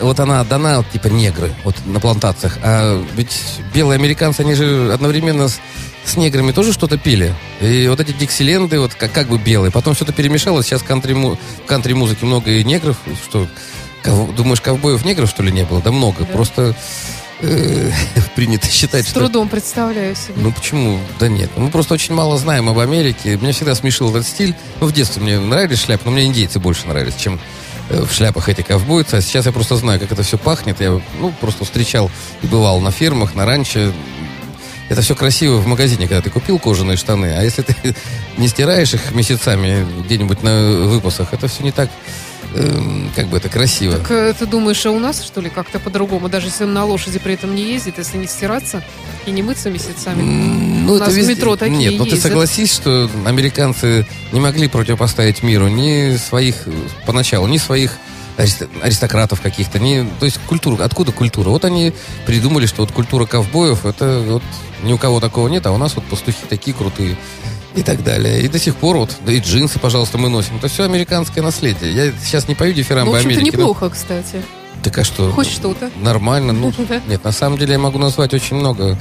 вот 0.00 0.20
она 0.20 0.40
отдана 0.40 0.78
вот, 0.78 0.90
типа 0.90 1.08
негры 1.08 1.52
вот 1.64 1.74
на 1.86 1.98
плантациях, 2.00 2.58
а 2.62 3.04
ведь 3.14 3.36
белые 3.74 3.96
американцы, 3.96 4.40
они 4.40 4.54
же 4.54 4.92
одновременно 4.92 5.48
с, 5.48 5.58
с 6.04 6.16
неграми 6.16 6.52
тоже 6.52 6.72
что-то 6.72 6.98
пели. 6.98 7.34
И 7.60 7.86
вот 7.88 8.00
эти 8.00 8.12
диксиленды, 8.12 8.80
вот 8.80 8.94
как, 8.94 9.12
как 9.12 9.28
бы 9.28 9.38
белые, 9.38 9.70
потом 9.70 9.94
это 9.98 10.12
перемешалось, 10.12 10.66
сейчас 10.66 10.82
в 10.82 10.86
кантри-музыке 11.66 12.26
много 12.26 12.50
и 12.50 12.64
негров, 12.64 12.96
что, 13.24 13.46
кого- 14.02 14.32
думаешь, 14.32 14.60
ковбоев 14.60 15.04
негров, 15.04 15.30
что 15.30 15.42
ли, 15.42 15.52
не 15.52 15.64
было? 15.64 15.80
Да 15.80 15.92
много, 15.92 16.24
Да. 16.24 16.32
просто 16.32 16.74
э, 17.40 17.90
принято 18.36 18.66
считать, 18.68 19.06
С 19.06 19.10
что... 19.10 19.20
трудом 19.20 19.48
представляю 19.48 20.14
себе. 20.16 20.34
Ну 20.36 20.52
почему? 20.52 20.98
Да 21.20 21.28
нет. 21.28 21.50
Мы 21.56 21.70
просто 21.70 21.94
очень 21.94 22.14
мало 22.14 22.36
знаем 22.38 22.68
об 22.68 22.78
Америке. 22.78 23.36
Меня 23.36 23.52
всегда 23.52 23.74
смешил 23.74 24.10
этот 24.10 24.26
стиль. 24.26 24.54
Ну, 24.80 24.86
в 24.86 24.92
детстве 24.92 25.22
мне 25.22 25.38
нравились 25.38 25.80
шляпы, 25.82 26.02
но 26.06 26.10
мне 26.12 26.24
индейцы 26.24 26.58
больше 26.58 26.86
нравились, 26.88 27.14
чем 27.16 27.40
э, 27.90 28.02
в 28.04 28.12
шляпах 28.12 28.48
эти 28.48 28.62
ковбойцы. 28.62 29.14
А 29.14 29.20
сейчас 29.20 29.46
я 29.46 29.52
просто 29.52 29.76
знаю, 29.76 30.00
как 30.00 30.10
это 30.12 30.22
все 30.24 30.36
пахнет. 30.38 30.80
Я 30.80 31.00
ну, 31.20 31.32
просто 31.40 31.64
встречал 31.64 32.10
и 32.42 32.46
бывал 32.46 32.80
на 32.80 32.90
фермах, 32.90 33.34
на 33.34 33.46
ранчо. 33.46 33.92
Это 34.88 35.00
все 35.00 35.14
красиво 35.14 35.56
в 35.56 35.66
магазине, 35.66 36.06
когда 36.06 36.20
ты 36.20 36.30
купил 36.30 36.58
кожаные 36.58 36.96
штаны. 36.96 37.34
А 37.36 37.42
если 37.42 37.62
ты 37.62 37.74
не 38.36 38.48
стираешь 38.48 38.92
их 38.94 39.12
месяцами 39.12 39.86
где-нибудь 40.04 40.42
на 40.42 40.70
выпасах, 40.88 41.32
это 41.32 41.48
все 41.48 41.62
не 41.62 41.72
так, 41.72 41.88
эм, 42.54 43.10
как 43.16 43.28
бы 43.28 43.38
это 43.38 43.48
красиво. 43.48 43.96
Так 43.98 44.10
э, 44.10 44.34
ты 44.38 44.44
думаешь, 44.46 44.84
а 44.84 44.90
у 44.90 44.98
нас, 44.98 45.22
что 45.24 45.40
ли, 45.40 45.48
как-то 45.48 45.78
по-другому? 45.78 46.28
Даже 46.28 46.48
если 46.48 46.64
он 46.64 46.74
на 46.74 46.84
лошади 46.84 47.18
при 47.18 47.34
этом 47.34 47.54
не 47.54 47.62
ездит, 47.62 47.96
если 47.98 48.18
не 48.18 48.26
стираться 48.26 48.82
и 49.24 49.30
не 49.30 49.42
мыться 49.42 49.70
месяцами. 49.70 50.20
М, 50.20 50.90
У 50.90 50.98
нас 50.98 51.12
в 51.14 51.28
метро 51.28 51.56
такие 51.56 51.78
Нет, 51.90 51.98
но 51.98 52.04
ты 52.04 52.10
ездят. 52.10 52.24
согласись, 52.24 52.72
что 52.74 53.08
американцы 53.24 54.06
не 54.32 54.40
могли 54.40 54.68
противопоставить 54.68 55.42
миру 55.42 55.68
ни 55.68 56.16
своих, 56.16 56.66
э, 56.66 56.72
поначалу, 57.06 57.46
ни 57.46 57.56
своих 57.56 57.96
аристократов 58.36 59.40
каких-то, 59.40 59.78
ни, 59.78 60.06
то 60.18 60.24
есть 60.26 60.38
культура, 60.46 60.82
откуда 60.84 61.12
культура? 61.12 61.48
Вот 61.50 61.64
они 61.64 61.92
придумали, 62.26 62.66
что 62.66 62.82
вот 62.82 62.92
культура 62.92 63.26
ковбоев, 63.26 63.84
это 63.86 64.22
вот 64.26 64.42
ни 64.82 64.92
у 64.92 64.98
кого 64.98 65.20
такого 65.20 65.48
нет, 65.48 65.66
а 65.66 65.72
у 65.72 65.78
нас 65.78 65.94
вот 65.94 66.04
пастухи 66.04 66.44
такие 66.48 66.74
крутые 66.76 67.16
и 67.74 67.82
так 67.82 68.02
далее. 68.04 68.42
И 68.42 68.48
до 68.48 68.58
сих 68.58 68.76
пор 68.76 68.96
вот, 68.96 69.16
да 69.24 69.32
и 69.32 69.40
джинсы, 69.40 69.78
пожалуйста, 69.78 70.18
мы 70.18 70.28
носим. 70.28 70.56
Это 70.56 70.68
все 70.68 70.84
американское 70.84 71.42
наследие. 71.42 71.92
Я 71.94 72.12
сейчас 72.24 72.48
не 72.48 72.54
пою 72.54 72.72
Ну, 72.72 72.76
дифирамбы 72.76 73.16
общем-то, 73.16 73.36
Америки. 73.38 73.56
но- 73.56 73.62
неплохо, 73.62 73.90
кстати. 73.90 74.42
Так 74.82 74.98
а 74.98 75.04
что? 75.04 75.30
Хоть 75.32 75.46
что-то. 75.48 75.90
Нормально, 76.00 76.52
ну, 76.52 76.72
нет, 77.08 77.22
на 77.24 77.32
самом 77.32 77.56
деле 77.58 77.72
я 77.74 77.78
могу 77.78 77.98
назвать 77.98 78.34
очень 78.34 78.56
много 78.56 78.98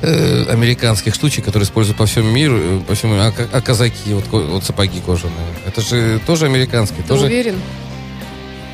э, 0.00 0.46
американских 0.50 1.14
штучек, 1.14 1.44
которые 1.44 1.64
используют 1.66 1.98
по 1.98 2.06
всему 2.06 2.30
миру, 2.30 2.56
э, 2.58 2.80
по 2.86 2.94
всему, 2.94 3.14
а, 3.20 3.30
ка- 3.32 3.48
а 3.52 3.60
казаки, 3.60 4.14
вот, 4.14 4.24
вот 4.30 4.64
сапоги 4.64 5.00
кожаные, 5.04 5.34
это 5.66 5.80
же 5.82 6.20
тоже 6.26 6.46
американские, 6.46 7.02
Ты 7.02 7.08
тоже 7.08 7.26
уверен? 7.26 7.56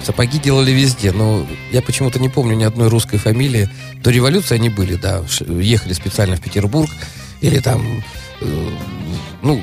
Сапоги 0.04 0.38
делали 0.38 0.70
везде, 0.70 1.12
но 1.12 1.46
я 1.72 1.82
почему-то 1.82 2.18
не 2.18 2.28
помню 2.28 2.54
ни 2.54 2.64
одной 2.64 2.88
русской 2.88 3.18
фамилии. 3.18 3.68
До 4.02 4.10
революции 4.10 4.54
они 4.54 4.68
были, 4.68 4.94
да, 4.94 5.24
ехали 5.48 5.92
специально 5.92 6.36
в 6.36 6.40
Петербург 6.40 6.90
или 7.40 7.58
там, 7.58 8.02
э, 8.40 8.70
ну, 9.42 9.62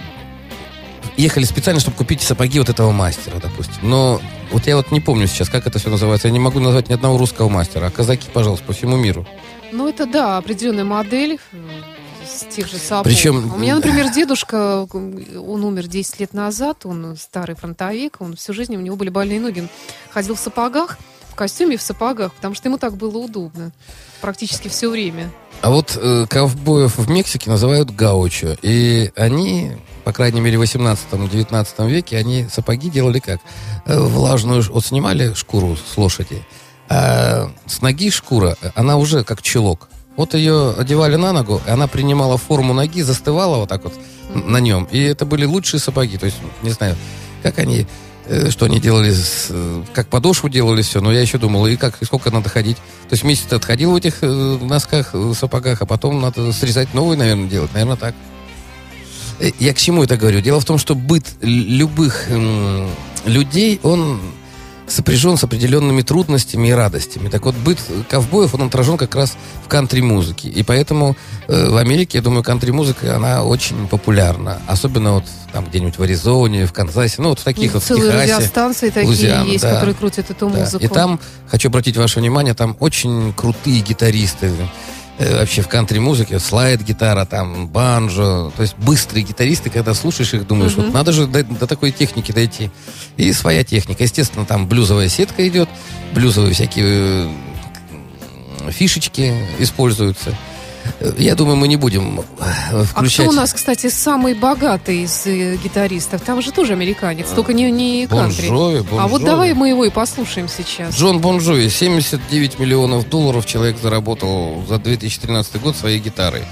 ехали 1.18 1.46
специально, 1.46 1.80
чтобы 1.80 1.98
купить 1.98 2.22
сапоги 2.22 2.60
вот 2.60 2.70
этого 2.70 2.92
мастера, 2.92 3.40
допустим. 3.42 3.78
Но 3.84 4.22
вот 4.52 4.68
я 4.68 4.76
вот 4.76 4.92
не 4.92 5.00
помню 5.00 5.28
сейчас, 5.28 5.50
как 5.50 5.68
это 5.68 5.80
все 5.80 5.90
называется. 5.90 6.28
Я 6.28 6.34
не 6.34 6.40
могу 6.40 6.60
назвать 6.60 6.90
ни 6.90 6.94
одного 6.94 7.18
русского 7.18 7.50
мастера. 7.50 7.88
А 7.88 7.92
казаки, 7.92 8.28
пожалуйста, 8.32 8.66
по 8.66 8.74
всему 8.74 8.98
миру. 8.98 9.26
Ну, 9.72 9.88
это 9.88 10.06
да, 10.06 10.38
определенная 10.38 10.84
модель 10.84 11.40
э, 12.48 12.52
тех 12.52 12.68
же 12.68 12.78
сапог. 12.78 13.04
Причем- 13.06 13.54
У 13.54 13.58
меня, 13.58 13.76
например, 13.76 14.12
дедушка, 14.12 14.88
он 14.94 15.64
умер 15.66 15.88
10 15.88 16.20
лет 16.20 16.34
назад, 16.34 16.86
он 16.86 17.16
старый 17.18 17.56
фронтовик, 17.56 18.18
он 18.20 18.36
всю 18.36 18.54
жизнь, 18.54 18.76
у 18.76 18.80
него 18.82 18.96
были 18.96 19.10
больные 19.10 19.40
ноги. 19.40 19.62
Он 19.62 19.70
ходил 20.12 20.36
в 20.36 20.40
сапогах, 20.40 20.98
в 21.32 21.36
костюме 21.36 21.76
и 21.76 21.78
в 21.78 21.82
сапогах, 21.82 22.34
потому 22.34 22.56
что 22.56 22.68
ему 22.68 22.78
так 22.78 22.98
было 22.98 23.18
удобно 23.18 23.72
практически 24.20 24.68
все 24.68 24.90
время. 24.90 25.32
А 25.62 25.70
вот 25.70 25.98
э, 26.02 26.26
ковбоев 26.30 26.98
в 26.98 27.10
Мексике 27.10 27.50
называют 27.50 27.92
гаучо. 27.92 28.58
И 28.64 29.12
они, 29.16 29.74
по 30.04 30.12
крайней 30.12 30.42
мере, 30.42 30.58
в 30.58 30.64
18-19 30.64 31.88
веке, 31.90 32.18
они 32.18 32.48
сапоги 32.52 32.90
делали 32.90 33.20
как? 33.20 33.40
Э, 33.86 34.00
влажную, 34.00 34.64
вот 34.72 34.86
снимали 34.86 35.34
шкуру 35.34 35.76
с 35.78 35.98
лошади, 35.98 36.44
а 36.90 37.52
с 37.68 37.82
ноги 37.82 38.10
шкура, 38.10 38.58
она 38.76 38.98
уже 38.98 39.24
как 39.24 39.42
чулок. 39.42 39.88
Вот 40.18 40.34
ее 40.34 40.74
одевали 40.78 41.16
на 41.16 41.32
ногу, 41.34 41.62
и 41.66 41.70
она 41.70 41.88
принимала 41.88 42.38
форму 42.38 42.74
ноги, 42.74 43.02
застывала 43.02 43.58
вот 43.58 43.70
так 43.70 43.84
вот 43.84 43.94
на 44.34 44.60
нем. 44.60 44.88
И 44.92 45.02
это 45.02 45.26
были 45.26 45.46
лучшие 45.46 45.80
сапоги. 45.80 46.18
То 46.18 46.26
есть, 46.26 46.38
не 46.62 46.72
знаю, 46.72 46.96
как 47.44 47.58
они 47.60 47.88
Э, 48.32 48.50
что 48.50 48.66
они 48.66 48.80
делали, 48.80 49.14
э, 49.50 49.84
как 49.94 50.08
подошву 50.08 50.48
делали 50.48 50.84
все, 50.84 51.02
но 51.02 51.12
я 51.12 51.22
еще 51.22 51.38
думал, 51.38 51.66
и 51.68 51.76
как, 51.76 52.02
и 52.02 52.06
сколько 52.06 52.30
надо 52.30 52.50
ходить. 52.50 52.78
То 53.10 53.14
есть 53.14 53.24
месяц 53.24 53.52
отходил 53.52 53.92
в 53.92 53.96
этих 53.96 54.20
э, 54.22 54.58
носках, 54.62 55.16
сапогах, 55.36 55.82
а 55.82 55.86
потом 55.86 56.22
надо 56.22 56.54
срезать 56.54 56.94
новый, 56.94 57.18
наверное, 57.18 57.50
делать. 57.50 57.74
Наверное, 57.74 57.98
так. 57.98 58.16
Я 59.60 59.74
к 59.74 59.78
чему 59.78 60.04
это 60.04 60.18
говорю? 60.18 60.40
Дело 60.40 60.60
в 60.60 60.66
том, 60.66 60.78
что 60.78 60.94
быт 60.94 61.26
любых 61.42 62.28
людей, 63.26 63.80
он 63.82 64.22
сопряжен 64.88 65.38
с 65.38 65.44
определенными 65.44 66.02
трудностями 66.02 66.68
и 66.68 66.72
радостями. 66.72 67.30
Так 67.30 67.46
вот, 67.46 67.56
быт 67.56 67.80
ковбоев, 68.10 68.54
он 68.54 68.64
отражен 68.64 68.98
как 68.98 69.16
раз 69.16 69.38
в 69.66 69.68
кантри-музыке. 69.68 70.50
И 70.50 70.64
поэтому 70.64 71.16
э, 71.48 71.70
в 71.70 71.78
Америке, 71.78 72.18
я 72.18 72.22
думаю, 72.22 72.44
кантри-музыка, 72.44 73.16
она 73.16 73.44
очень 73.44 73.88
популярна. 73.88 74.62
Особенно 74.68 75.14
вот 75.14 75.26
там 75.52 75.66
где-нибудь 75.66 75.98
в 75.98 76.02
Аризоне, 76.02 76.66
в 76.66 76.74
Канзасе, 76.74 77.22
ну 77.22 77.30
вот 77.30 77.40
в 77.40 77.44
таких 77.44 77.74
ну, 77.74 77.80
вот, 77.80 77.84
в 77.84 77.88
Техасе. 77.88 78.34
радиостанции 78.34 78.90
такие 78.90 79.08
Лузиана, 79.08 79.48
есть, 79.48 79.64
да, 79.64 79.74
которые 79.74 79.96
крутят 79.96 80.30
эту 80.30 80.50
да. 80.50 80.60
музыку. 80.60 80.84
И 80.84 80.88
там, 80.88 81.20
хочу 81.48 81.70
обратить 81.70 81.98
ваше 81.98 82.20
внимание, 82.20 82.54
там 82.54 82.76
очень 82.80 83.34
крутые 83.34 83.82
гитаристы 83.82 84.52
вообще 85.38 85.62
в 85.62 85.68
кантри-музыке, 85.68 86.40
слайд-гитара, 86.40 87.26
там, 87.26 87.68
банджо, 87.68 88.52
то 88.56 88.62
есть 88.62 88.76
быстрые 88.78 89.24
гитаристы, 89.24 89.70
когда 89.70 89.94
слушаешь 89.94 90.34
их, 90.34 90.48
думаешь, 90.48 90.74
mm-hmm. 90.74 90.86
вот 90.86 90.94
надо 90.94 91.12
же 91.12 91.28
до, 91.28 91.44
до 91.44 91.68
такой 91.68 91.92
техники 91.92 92.32
дойти. 92.32 92.72
И 93.18 93.32
своя 93.34 93.64
техника. 93.64 94.04
Естественно, 94.04 94.46
там 94.46 94.68
блюзовая 94.68 95.10
сетка 95.10 95.48
идет, 95.48 95.70
блюзовые 96.14 96.54
всякие 96.54 97.30
э, 98.60 98.72
фишечки 98.72 99.34
используются. 99.60 100.36
Я 101.18 101.36
думаю, 101.36 101.58
мы 101.58 101.68
не 101.68 101.78
будем 101.78 102.22
включать... 102.86 103.20
А 103.20 103.24
кто 103.24 103.32
у 103.32 103.34
нас, 103.34 103.54
кстати, 103.54 103.90
самый 103.90 104.34
богатый 104.34 105.04
из 105.04 105.26
э, 105.26 105.56
гитаристов? 105.58 106.22
Там 106.22 106.42
же 106.42 106.52
тоже 106.52 106.74
американец, 106.74 107.28
только 107.30 107.54
не, 107.54 107.72
не 107.72 108.08
кантри. 108.08 108.50
Бон 108.50 108.84
Бон 108.84 109.00
а 109.00 109.08
вот 109.08 109.24
давай 109.24 109.54
мы 109.54 109.70
его 109.70 109.86
и 109.86 109.90
послушаем 109.90 110.48
сейчас. 110.48 110.96
Джон 110.96 111.20
Бон 111.20 111.42
79 111.42 112.60
миллионов 112.60 113.10
долларов 113.10 113.46
человек 113.46 113.78
заработал 113.82 114.64
за 114.68 114.78
2013 114.78 115.62
год 115.62 115.76
своей 115.76 116.00
гитарой. 116.00 116.44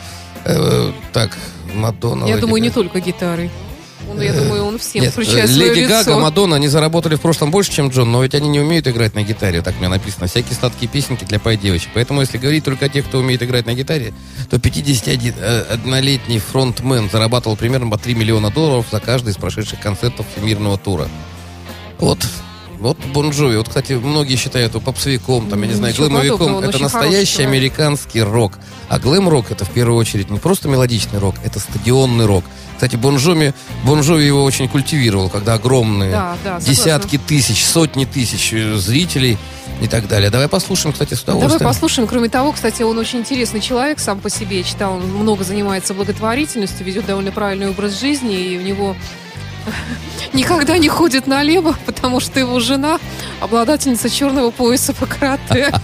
Э, 0.46 0.92
так, 1.14 1.38
Мадонна... 1.74 2.26
Я 2.26 2.38
думаю, 2.38 2.62
не 2.62 2.70
только 2.70 3.00
гитарой. 3.00 3.52
Он, 4.20 4.26
я 4.26 4.34
думаю, 4.34 4.66
он 4.66 4.78
всем 4.78 5.04
Нет, 5.04 5.14
включает 5.14 5.50
Леди 5.50 5.88
Гага, 5.88 6.12
лицо. 6.12 6.20
Мадонна, 6.20 6.58
они 6.58 6.68
заработали 6.68 7.16
в 7.16 7.22
прошлом 7.22 7.52
больше, 7.52 7.72
чем 7.72 7.90
Джон, 7.90 8.12
но 8.12 8.22
ведь 8.24 8.36
они 8.36 8.50
не 8.50 8.60
умеют 8.60 8.88
играть 8.88 9.16
на 9.16 9.24
гитаре, 9.24 9.62
так 9.62 9.80
мне 9.80 9.88
написано. 9.88 10.28
Всякие 10.28 10.56
сладкие 10.56 10.90
песенки 10.90 11.24
для 11.24 11.40
пай 11.40 11.58
девочек. 11.58 11.90
Поэтому, 11.94 12.22
если 12.22 12.38
говорить 12.38 12.64
только 12.64 12.86
о 12.86 12.90
тех, 12.90 13.06
кто 13.06 13.20
умеет 13.20 13.42
играть 13.44 13.66
на 13.66 13.74
гитаре, 13.74 14.14
то 14.50 14.58
51-летний 14.58 16.38
э, 16.38 16.40
фронтмен 16.40 17.10
зарабатывал 17.10 17.56
примерно 17.56 17.90
по 17.90 17.98
3 17.98 18.16
миллиона 18.16 18.52
долларов 18.52 18.88
за 18.92 19.00
каждый 19.00 19.30
из 19.30 19.38
прошедших 19.38 19.80
концертов 19.80 20.26
всемирного 20.36 20.78
тура. 20.78 21.08
Вот 22.00 22.20
вот 22.80 22.98
Бон 23.14 23.32
Джови, 23.32 23.58
вот, 23.58 23.68
кстати, 23.68 23.94
многие 23.94 24.36
считают 24.36 24.74
его 24.74 24.82
попсовиком, 24.82 25.50
там, 25.50 25.62
я 25.62 25.68
не 25.68 25.74
знаю, 25.74 25.94
Ничего 25.94 26.10
глэмовиком. 26.10 26.60
Это 26.60 26.80
настоящий 26.80 27.44
американский 27.44 28.22
рок. 28.22 28.54
А 28.88 29.00
глэм-рок 29.00 29.52
это 29.52 29.66
в 29.66 29.70
первую 29.70 29.98
очередь 29.98 30.30
не 30.30 30.40
просто 30.40 30.68
мелодичный 30.68 31.20
рок, 31.20 31.36
это 31.44 31.60
стадионный 31.60 32.26
рок. 32.26 32.44
Кстати, 32.74 32.96
Бон 32.96 33.18
Джови, 33.18 33.54
Бон 33.84 34.02
Джови 34.02 34.26
его 34.26 34.44
очень 34.44 34.70
культивировал, 34.70 35.30
когда 35.30 35.56
огромные 35.56 36.12
да, 36.12 36.38
да, 36.46 36.60
десятки 36.62 37.18
тысяч, 37.18 37.66
сотни 37.66 38.06
тысяч 38.06 38.54
э, 38.54 38.78
зрителей 38.78 39.38
и 39.82 39.88
так 39.88 40.08
далее. 40.08 40.30
Давай 40.30 40.48
послушаем, 40.48 40.94
кстати, 40.94 41.14
с 41.14 41.24
удовольствием. 41.24 41.60
Давай 41.60 41.74
послушаем. 41.74 42.08
Кроме 42.08 42.30
того, 42.30 42.54
кстати, 42.54 42.82
он 42.84 42.98
очень 42.98 43.20
интересный 43.20 43.60
человек 43.60 44.00
сам 44.00 44.22
по 44.22 44.30
себе. 44.30 44.60
Я 44.60 44.64
читал, 44.64 44.94
он 44.94 45.12
много 45.12 45.44
занимается 45.44 45.94
благотворительностью, 45.94 46.86
ведет 46.86 47.06
довольно 47.06 47.34
правильный 47.34 47.70
образ 47.70 48.00
жизни, 48.00 48.36
и 48.36 48.58
у 48.58 48.62
него 48.62 48.96
никогда 50.34 50.78
не 50.78 50.90
ходит 50.90 51.28
налево, 51.28 51.76
потому 51.86 52.20
что 52.20 52.40
его 52.40 52.60
жена 52.60 53.00
обладательница 53.40 54.10
черного 54.10 54.52
пояса 54.52 54.94
по 54.94 55.06
карате. 55.06 55.74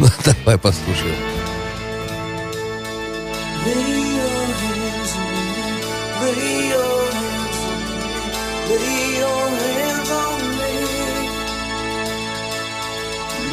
Ну, 0.00 0.06
давай 0.24 0.56
послушаем. 0.56 1.16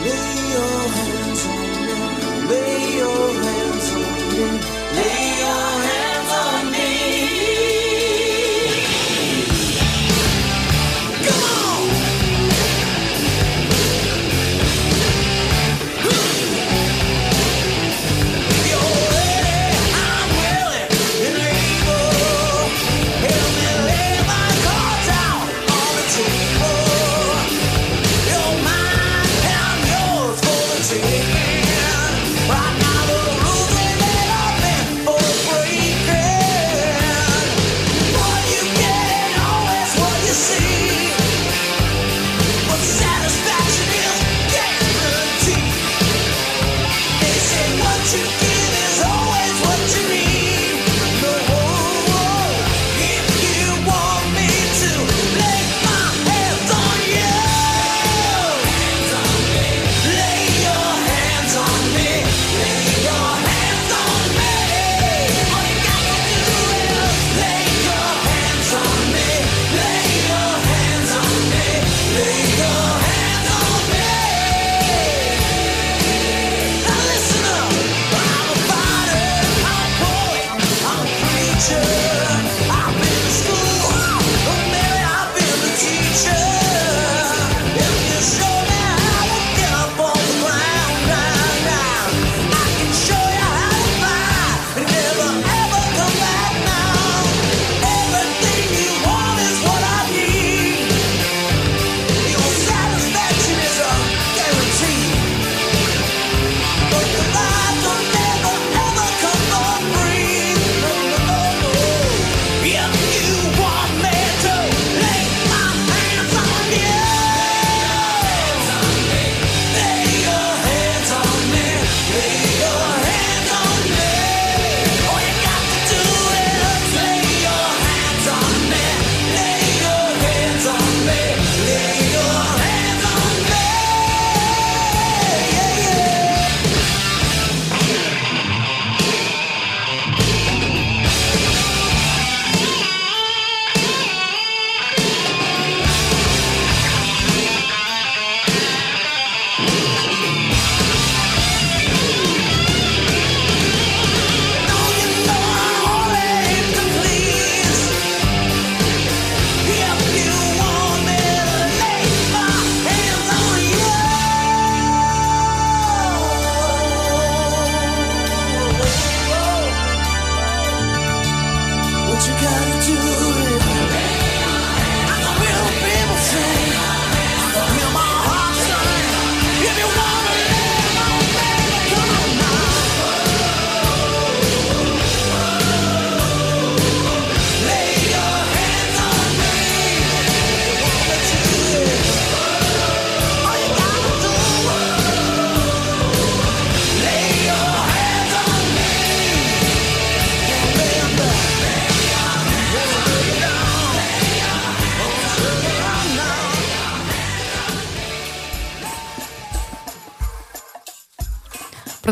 Right 0.05 0.35
now 0.53 0.85
the 2.47 3.01
rules 3.01 3.91
they 4.95 5.34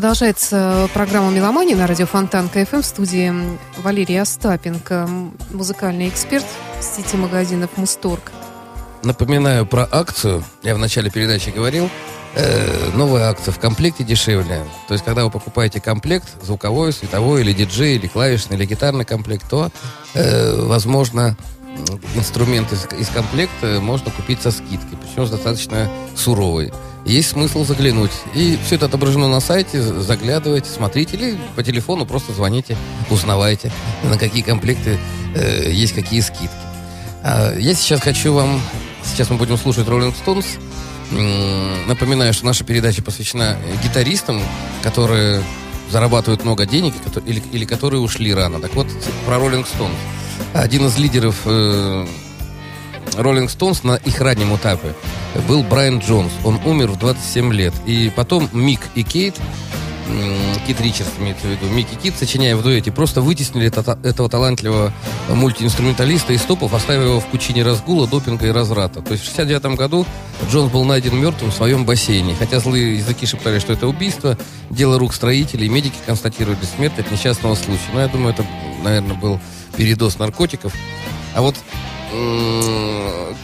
Продолжается 0.04 0.89
программа 0.94 1.32
«Меломания» 1.32 1.78
на 1.78 1.88
радио 1.88 2.06
Фонтан 2.06 2.50
КФМ 2.50 2.82
в 2.82 2.86
студии 2.86 3.34
Валерия 3.78 4.24
Остапенко, 4.24 5.08
музыкальный 5.52 6.10
эксперт 6.10 6.44
сети 6.82 7.16
магазинов 7.16 7.70
«Мусторг». 7.78 8.34
Напоминаю 9.04 9.66
про 9.66 9.88
акцию. 9.89 10.44
Я 10.62 10.76
в 10.76 10.78
начале 10.78 11.10
передачи 11.10 11.52
говорил. 11.52 11.89
Э, 12.36 12.89
новая 12.94 13.30
акция 13.30 13.54
в 13.54 13.60
комплекте 13.60 14.04
дешевле. 14.04 14.66
То 14.89 14.94
есть, 14.94 15.06
когда 15.06 15.24
вы 15.24 15.32
покупаете 15.32 15.80
комплект, 15.80 16.28
звуковой, 16.44 16.92
световой, 16.92 17.39
или 17.39 17.54
диджей, 17.54 17.96
или 17.96 18.08
клавишный, 18.08 18.58
или 18.58 18.66
гитарный 18.66 19.06
комплект, 19.06 19.50
то, 19.50 19.72
э, 20.16 20.66
возможно, 20.66 21.38
инструмент 22.13 22.74
из, 22.74 22.88
из 23.00 23.08
комплекта 23.08 23.80
можно 23.80 24.12
купить 24.12 24.42
со 24.42 24.52
скидкой, 24.52 24.98
причем 25.02 25.30
достаточно 25.30 25.89
суровой 26.13 26.74
есть 27.06 27.30
смысл 27.30 27.66
заглянуть. 27.66 28.12
И 28.34 28.58
все 28.66 28.76
это 28.76 28.86
отображено 28.86 29.28
на 29.28 29.39
сайте, 29.39 29.82
заглядывайте, 29.82 30.70
смотрите, 30.70 31.18
или 31.18 31.38
по 31.56 31.63
телефону 31.63 32.06
просто 32.06 32.34
звоните, 32.34 32.78
узнавайте, 33.10 33.72
на 34.04 34.18
какие 34.18 34.42
комплекты 34.42 34.98
э, 35.36 35.72
есть 35.72 35.94
какие 35.94 36.22
скидки. 36.22 36.50
А 37.24 37.54
я 37.58 37.74
сейчас 37.74 38.02
хочу 38.02 38.34
вам... 38.34 38.62
Сейчас 39.06 39.30
мы 39.30 39.38
будем 39.38 39.58
слушать 39.58 39.88
Rolling 39.88 40.13
Stones. 40.13 40.46
Напоминаю, 41.88 42.34
что 42.34 42.46
наша 42.46 42.63
передача 42.63 43.04
посвящена 43.04 43.58
гитаристам, 43.84 44.42
которые 44.82 45.44
зарабатывают 45.92 46.44
много 46.44 46.66
денег 46.66 46.94
или, 47.26 47.42
или 47.52 47.66
которые 47.66 48.00
ушли 48.00 48.34
рано. 48.34 48.60
Так 48.60 48.74
вот, 48.76 48.88
про 49.26 49.36
Rolling 49.36 49.66
Stones. 49.66 49.96
Один 50.54 50.88
из 50.88 50.98
лидеров 50.98 51.42
э, 51.46 52.08
Роллинг 53.18 53.50
Стоунс 53.50 53.84
на 53.84 53.96
их 53.96 54.20
раннем 54.22 54.56
этапе 54.56 54.94
был 55.48 55.63
Брайан 55.63 56.00
Джонс. 56.00 56.32
Он 56.43 56.60
умер 56.65 56.91
в 56.91 57.00
27 57.00 57.54
лет. 57.54 57.74
И 57.86 58.12
потом 58.15 58.50
Мик 58.54 58.82
и 58.96 59.04
Кейт, 59.04 59.36
Кит 60.67 60.80
Ричардс 60.82 61.12
имеется 61.17 61.48
в 61.48 61.50
виду, 61.50 61.65
Мик 61.74 61.88
и 61.91 61.96
Кит, 61.96 62.15
сочиняя 62.17 62.56
в 62.56 62.62
дуэте, 62.62 62.91
просто 62.91 63.22
вытеснили 63.22 63.67
это, 63.67 63.98
этого 64.04 64.30
талантливого 64.30 64.93
мультиинструменталиста 65.30 66.34
из 66.34 66.41
топов, 66.41 66.74
оставив 66.74 67.06
его 67.06 67.19
в 67.19 67.26
пучине 67.28 67.63
разгула, 67.63 68.08
допинга 68.08 68.48
и 68.48 68.52
разврата. 68.52 69.02
То 69.02 69.13
есть 69.13 69.24
в 69.24 69.28
69 69.28 69.78
году 69.78 70.06
Джонс 70.52 70.72
был 70.72 70.84
найден 70.84 71.19
мертвым 71.19 71.52
в 71.52 71.56
своем 71.56 71.86
бассейне. 71.86 72.36
Хотя 72.36 72.60
злые 72.60 72.98
языки 72.98 73.26
шептали, 73.26 73.60
что 73.60 73.74
это 73.74 73.88
убийство, 73.88 74.38
дело 74.69 75.00
рук 75.00 75.13
строителей, 75.13 75.69
медики 75.69 75.98
констатировали 76.06 76.58
смерть 76.76 77.00
от 77.00 77.10
несчастного 77.12 77.56
случая. 77.56 77.91
Но 77.93 78.02
я 78.02 78.08
думаю, 78.08 78.34
это, 78.34 78.46
наверное, 78.84 79.15
был 79.15 79.39
передоз 79.78 80.19
наркотиков. 80.19 80.74
А 81.34 81.41
вот 81.41 81.56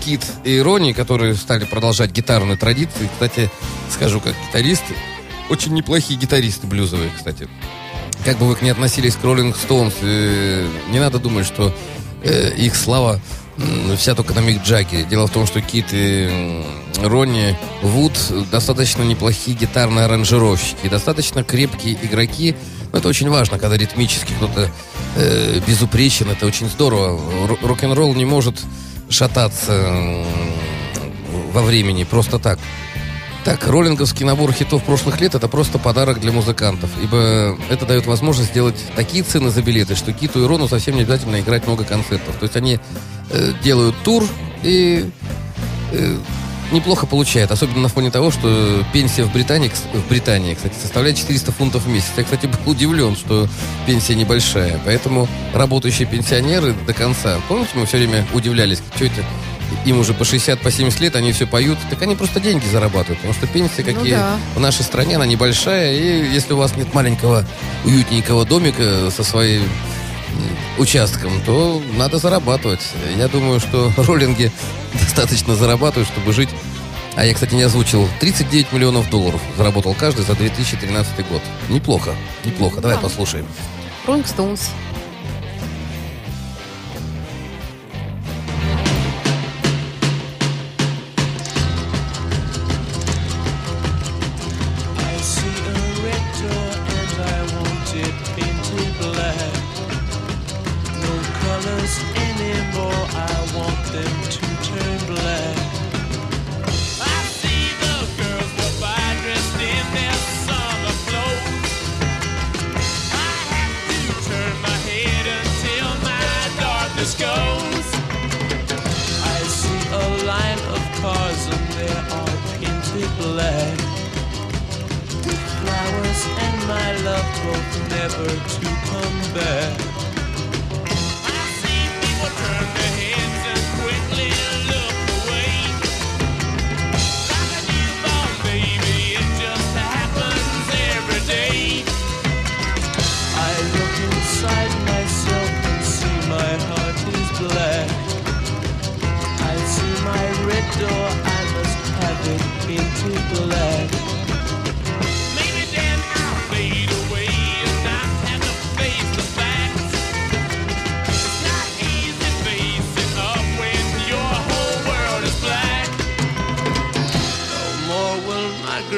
Кит 0.04 0.22
и 0.44 0.60
Рони, 0.60 0.94
которые 0.94 1.36
стали 1.36 1.66
продолжать 1.66 2.12
гитарную 2.12 2.58
традицию. 2.58 3.10
Кстати, 3.12 3.50
скажу 3.92 4.20
как 4.20 4.34
гитаристы, 4.48 4.94
очень 5.50 5.74
неплохие 5.74 6.20
гитаристы 6.20 6.68
блюзовые, 6.68 7.12
кстати. 7.16 7.48
Как 8.26 8.38
бы 8.38 8.48
вы 8.48 8.56
к 8.56 8.62
ней 8.62 8.72
относились 8.72 9.16
к 9.16 9.24
Роллинг 9.24 9.56
Стоунс, 9.56 9.94
э, 10.02 10.68
не 10.90 11.00
надо 11.00 11.20
думать, 11.20 11.46
что 11.46 11.74
э, 12.24 12.54
их 12.56 12.76
слава 12.76 13.20
вся 13.98 14.16
только 14.16 14.34
на 14.34 14.40
Мик 14.40 14.64
Джаке. 14.64 15.04
Дело 15.04 15.28
в 15.28 15.32
том, 15.32 15.46
что 15.46 15.62
Кит 15.62 15.88
и 15.92 16.64
Ронни 17.02 17.58
Вуд 17.82 18.14
достаточно 18.52 19.04
неплохие 19.04 19.56
гитарные 19.58 20.06
аранжировщики, 20.06 20.88
достаточно 20.88 21.44
крепкие 21.44 21.98
игроки. 22.02 22.56
Это 22.92 23.08
очень 23.08 23.30
важно, 23.30 23.60
когда 23.60 23.78
ритмически 23.78 24.34
кто-то 24.34 24.70
э, 25.16 25.60
безупречен, 25.68 26.30
это 26.30 26.46
очень 26.46 26.68
здорово. 26.70 27.20
Рок-н-ролл 27.62 28.14
не 28.16 28.26
может 28.26 28.56
шататься 29.10 30.26
во 31.54 31.62
времени 31.62 32.04
просто 32.04 32.40
так. 32.40 32.60
Так, 33.46 33.66
роллинговский 33.68 34.26
набор 34.26 34.52
хитов 34.52 34.84
прошлых 34.84 35.22
лет 35.22 35.34
это 35.34 35.48
просто 35.48 35.80
подарок 35.80 36.20
для 36.20 36.32
музыкантов, 36.32 36.90
ибо 37.02 37.58
это 37.70 37.86
дает 37.86 38.06
возможность 38.06 38.50
сделать 38.50 38.76
такие 38.96 39.24
цены 39.24 39.50
за 39.50 39.62
билеты, 39.62 39.96
что 39.96 40.12
Киту 40.12 40.44
и 40.44 40.48
Рону 40.48 40.68
совсем 40.68 40.96
не 40.96 41.02
обязательно 41.02 41.40
играть 41.40 41.66
много 41.66 41.86
концертов. 41.86 42.36
То 42.36 42.44
есть 42.44 42.58
они 42.58 42.80
э, 43.30 43.54
делают 43.64 43.96
тур 44.04 44.26
и 44.62 45.10
э, 45.94 46.18
неплохо 46.72 47.06
получает, 47.06 47.52
особенно 47.52 47.82
на 47.82 47.90
фоне 47.90 48.12
того, 48.12 48.32
что 48.32 48.84
пенсия 48.94 49.24
в 49.24 49.34
Британии, 49.34 49.72
в 49.94 50.08
Британии, 50.10 50.54
кстати, 50.54 50.76
составляет 50.80 51.18
400 51.18 51.52
фунтов 51.52 51.86
в 51.86 51.90
месяц. 51.90 52.12
Я, 52.18 52.24
кстати, 52.24 52.46
был 52.46 52.72
удивлен, 52.72 53.16
что 53.16 53.48
пенсия 53.86 54.16
небольшая. 54.16 54.80
Поэтому 54.86 55.28
работающие 55.54 56.08
пенсионеры 56.08 56.74
до 56.86 56.94
конца. 56.94 57.40
Помните, 57.48 57.72
мы 57.76 57.86
все 57.86 57.98
время 57.98 58.26
удивлялись, 58.34 58.82
что 58.96 59.06
это 59.06 59.24
им 59.86 60.00
уже 60.00 60.14
по 60.14 60.26
60, 60.26 60.60
по 60.60 60.72
70 60.72 61.00
лет, 61.00 61.16
они 61.16 61.32
все 61.32 61.46
поют, 61.46 61.78
так 61.90 62.02
они 62.02 62.16
просто 62.16 62.40
деньги 62.40 62.66
зарабатывают, 62.66 63.20
потому 63.20 63.34
что 63.34 63.48
пенсия, 63.48 63.84
какие 63.84 64.16
ну, 64.16 64.20
да. 64.20 64.40
в 64.56 64.60
нашей 64.60 64.84
стране, 64.84 65.16
она 65.16 65.26
небольшая, 65.26 65.94
и 65.94 66.34
если 66.34 66.54
у 66.54 66.58
вас 66.58 66.76
нет 66.76 66.94
маленького 66.94 67.46
уютненького 67.86 68.46
домика 68.46 69.12
со 69.16 69.24
своей 69.24 69.62
участком, 70.80 71.32
то 71.46 71.82
надо 71.98 72.18
зарабатывать. 72.18 72.82
Я 73.18 73.28
думаю, 73.28 73.60
что 73.60 73.92
роллинги 73.98 74.52
достаточно 74.94 75.56
зарабатывают, 75.56 76.10
чтобы 76.10 76.34
жить. 76.34 76.50
А 77.16 77.26
я, 77.26 77.34
кстати, 77.34 77.54
не 77.54 77.64
озвучил. 77.64 78.08
39 78.20 78.72
миллионов 78.72 79.10
долларов 79.10 79.42
заработал 79.58 79.94
каждый 79.94 80.24
за 80.24 80.36
2013 80.36 81.28
год. 81.28 81.42
Неплохо, 81.68 82.16
неплохо. 82.46 82.82
Давай 82.82 82.98
да. 82.98 83.04
послушаем. 83.04 83.46
Rolling 84.08 84.26
Stones. 84.26 84.70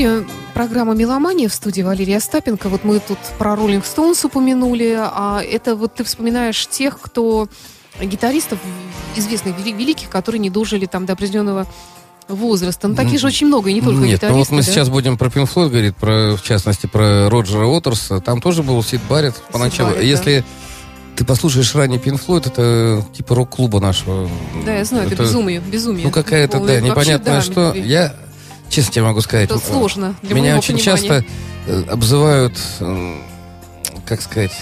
Эфире 0.00 0.24
программа 0.54 0.94
«Меломания» 0.94 1.48
в 1.48 1.52
студии 1.54 1.82
Валерия 1.82 2.16
Остапенко. 2.16 2.70
Вот 2.70 2.84
мы 2.84 3.00
тут 3.00 3.18
про 3.38 3.54
Роллинг 3.54 3.84
Стоунс 3.84 4.24
упомянули, 4.24 4.96
а 4.98 5.42
это 5.42 5.76
вот 5.76 5.94
ты 5.94 6.04
вспоминаешь 6.04 6.66
тех, 6.68 6.98
кто 6.98 7.48
гитаристов 8.00 8.58
известных, 9.16 9.58
вели- 9.58 9.76
великих, 9.76 10.08
которые 10.08 10.38
не 10.38 10.48
дожили 10.48 10.86
там 10.86 11.04
до 11.04 11.12
определенного 11.12 11.66
возраста. 12.28 12.88
Ну, 12.88 12.94
таких 12.94 13.20
же 13.20 13.26
очень 13.26 13.48
много, 13.48 13.68
и 13.68 13.74
не 13.74 13.82
только 13.82 14.00
Нет, 14.00 14.14
гитаристы. 14.14 14.28
ну 14.28 14.38
вот 14.38 14.50
мы 14.50 14.58
да? 14.58 14.62
сейчас 14.62 14.88
будем 14.88 15.18
про 15.18 15.28
Pink 15.28 15.50
Floyd 15.52 15.68
говорить, 15.68 15.96
про, 15.96 16.34
в 16.36 16.42
частности, 16.42 16.86
про 16.86 17.28
Роджера 17.28 17.66
Уотерса. 17.66 18.20
Там 18.20 18.40
тоже 18.40 18.62
был 18.62 18.82
Сид 18.82 19.02
Барретт 19.08 19.42
поначалу. 19.52 19.90
Барретт, 19.90 20.02
да. 20.02 20.08
Если 20.08 20.44
ты 21.16 21.26
послушаешь 21.26 21.74
ранее 21.74 22.00
Pink 22.00 22.20
Floyd, 22.26 22.46
это 22.46 23.04
типа 23.12 23.34
рок-клуба 23.34 23.80
нашего. 23.80 24.30
Да, 24.64 24.76
я 24.76 24.84
знаю, 24.84 25.08
это, 25.08 25.22
безумие, 25.22 25.60
безумие. 25.60 26.06
Ну, 26.06 26.10
какая-то, 26.10 26.58
да, 26.60 26.80
непонятное 26.80 27.34
да, 27.34 27.42
что. 27.42 27.70
это 27.70 27.78
Я, 27.78 28.14
честно 28.70 28.92
тебе 28.92 29.04
могу 29.04 29.20
сказать, 29.20 29.50
Это 29.50 29.58
сложно 29.58 30.14
для 30.22 30.34
меня 30.34 30.56
очень 30.56 30.76
понимания. 30.76 30.84
часто 31.08 31.24
э, 31.66 31.82
обзывают, 31.90 32.58
э, 32.80 33.14
как 34.06 34.22
сказать, 34.22 34.52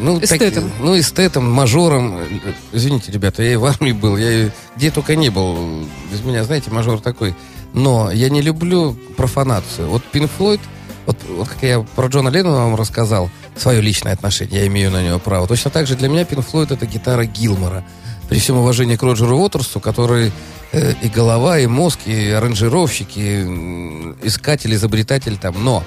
ну, 0.00 0.14
так- 0.20 0.24
Эстетом. 0.24 0.70
ну, 0.80 0.98
эстетом, 0.98 1.50
мажором. 1.50 2.18
Э, 2.18 2.26
Извините, 2.72 3.12
ребята, 3.12 3.42
я 3.42 3.52
и 3.52 3.56
в 3.56 3.64
армии 3.64 3.92
был, 3.92 4.16
я 4.16 4.46
и 4.46 4.50
где 4.76 4.90
только 4.90 5.14
не 5.14 5.30
был. 5.30 5.86
Без 6.10 6.20
меня, 6.22 6.42
знаете, 6.44 6.70
мажор 6.70 7.00
такой. 7.00 7.34
Но 7.72 8.10
я 8.10 8.28
не 8.28 8.40
люблю 8.42 8.96
профанацию. 9.16 9.88
Вот 9.88 10.02
Pink 10.12 10.30
Floyd, 10.38 10.60
вот, 11.06 11.16
вот 11.28 11.48
как 11.48 11.62
я 11.62 11.80
про 11.80 12.08
Джона 12.08 12.28
Леннона 12.28 12.64
вам 12.64 12.74
рассказал, 12.76 13.30
свое 13.56 13.80
личное 13.80 14.12
отношение, 14.12 14.60
я 14.62 14.66
имею 14.66 14.90
на 14.90 15.02
него 15.02 15.18
право. 15.20 15.46
Точно 15.46 15.70
так 15.70 15.86
же 15.86 15.94
для 15.94 16.08
меня 16.08 16.22
Pink 16.22 16.44
Floyd 16.50 16.72
это 16.72 16.86
гитара 16.86 17.24
Гилмора. 17.24 17.84
При 18.34 18.40
всем 18.40 18.56
уважении 18.56 18.96
к 18.96 19.02
Роджеру 19.04 19.38
Уотерсу, 19.38 19.78
который 19.78 20.32
э, 20.72 20.94
и 21.02 21.08
голова, 21.08 21.60
и 21.60 21.68
мозг, 21.68 22.00
и 22.06 22.30
аранжировщик, 22.30 23.16
и 23.16 23.42
м, 23.42 24.16
искатель, 24.24 24.74
изобретатель 24.74 25.36
там. 25.38 25.62
Но 25.62 25.84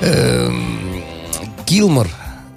эм, 0.00 1.04
Гилмор, 1.68 2.08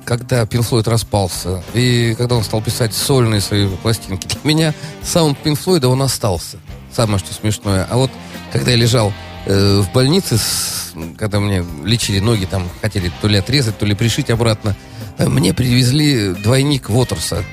когда 0.03 0.47
Пинк 0.47 0.65
Флойд 0.65 0.87
распался, 0.87 1.63
и 1.75 2.15
когда 2.17 2.33
он 2.37 2.43
стал 2.43 2.63
писать 2.63 2.95
сольные 2.95 3.39
свои 3.39 3.67
пластинки, 3.83 4.25
для 4.25 4.39
меня 4.43 4.73
саунд 5.03 5.37
Пинк 5.37 5.59
Флойда, 5.59 5.89
он 5.89 6.01
остался. 6.01 6.57
Самое, 6.91 7.19
что 7.19 7.35
смешное. 7.35 7.85
А 7.91 7.97
вот 7.97 8.09
когда 8.51 8.71
я 8.71 8.77
лежал 8.77 9.13
э, 9.45 9.81
в 9.81 9.93
больнице, 9.93 10.39
с- 10.39 10.93
когда 11.19 11.39
мне 11.39 11.63
лечили 11.83 12.17
ноги, 12.17 12.45
там 12.45 12.67
хотели 12.81 13.11
то 13.21 13.27
ли 13.27 13.37
отрезать, 13.37 13.77
то 13.77 13.85
ли 13.85 13.93
пришить 13.93 14.31
обратно, 14.31 14.75
э, 15.19 15.29
мне 15.29 15.53
привезли 15.53 16.33
двойник 16.33 16.89
Уотерса. 16.89 17.43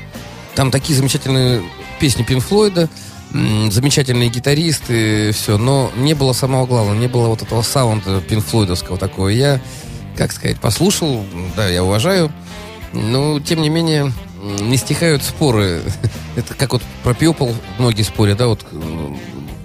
Там 0.54 0.70
такие 0.70 0.96
замечательные 0.96 1.62
песни 1.98 2.22
Пинк 2.22 2.42
Флойда, 2.44 2.88
замечательные 3.32 4.28
гитаристы, 4.28 5.32
все, 5.32 5.56
но 5.58 5.90
не 5.96 6.14
было 6.14 6.32
самого 6.32 6.66
главного, 6.66 6.96
не 6.96 7.06
было 7.06 7.28
вот 7.28 7.42
этого 7.42 7.62
саунда 7.62 8.20
Пинк 8.20 8.44
Флойдовского 8.44 8.98
такого. 8.98 9.28
Я, 9.28 9.60
как 10.16 10.32
сказать, 10.32 10.58
послушал, 10.58 11.24
да, 11.56 11.68
я 11.68 11.84
уважаю, 11.84 12.32
но, 12.92 13.38
тем 13.40 13.62
не 13.62 13.68
менее, 13.68 14.12
не 14.60 14.76
стихают 14.76 15.22
споры. 15.22 15.82
Это 16.36 16.54
как 16.54 16.72
вот 16.72 16.82
про 17.02 17.14
Пепл 17.14 17.50
многие 17.78 18.02
спорят, 18.02 18.38
да, 18.38 18.48
вот 18.48 18.66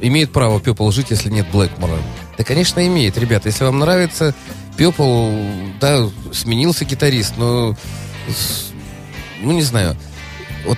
имеет 0.02 0.32
право 0.32 0.60
Пепл 0.60 0.90
жить, 0.92 1.08
если 1.10 1.30
нет 1.30 1.48
Блэкмора. 1.52 1.98
Да, 2.38 2.44
конечно, 2.44 2.86
имеет, 2.86 3.18
ребята. 3.18 3.48
Если 3.50 3.64
вам 3.64 3.80
нравится 3.80 4.36
Пепл, 4.78 5.32
да, 5.80 6.08
сменился 6.34 6.86
гитарист, 6.86 7.36
но, 7.38 7.76
ну, 9.42 9.52
не 9.54 9.62
знаю, 9.62 9.96
вот 10.66 10.78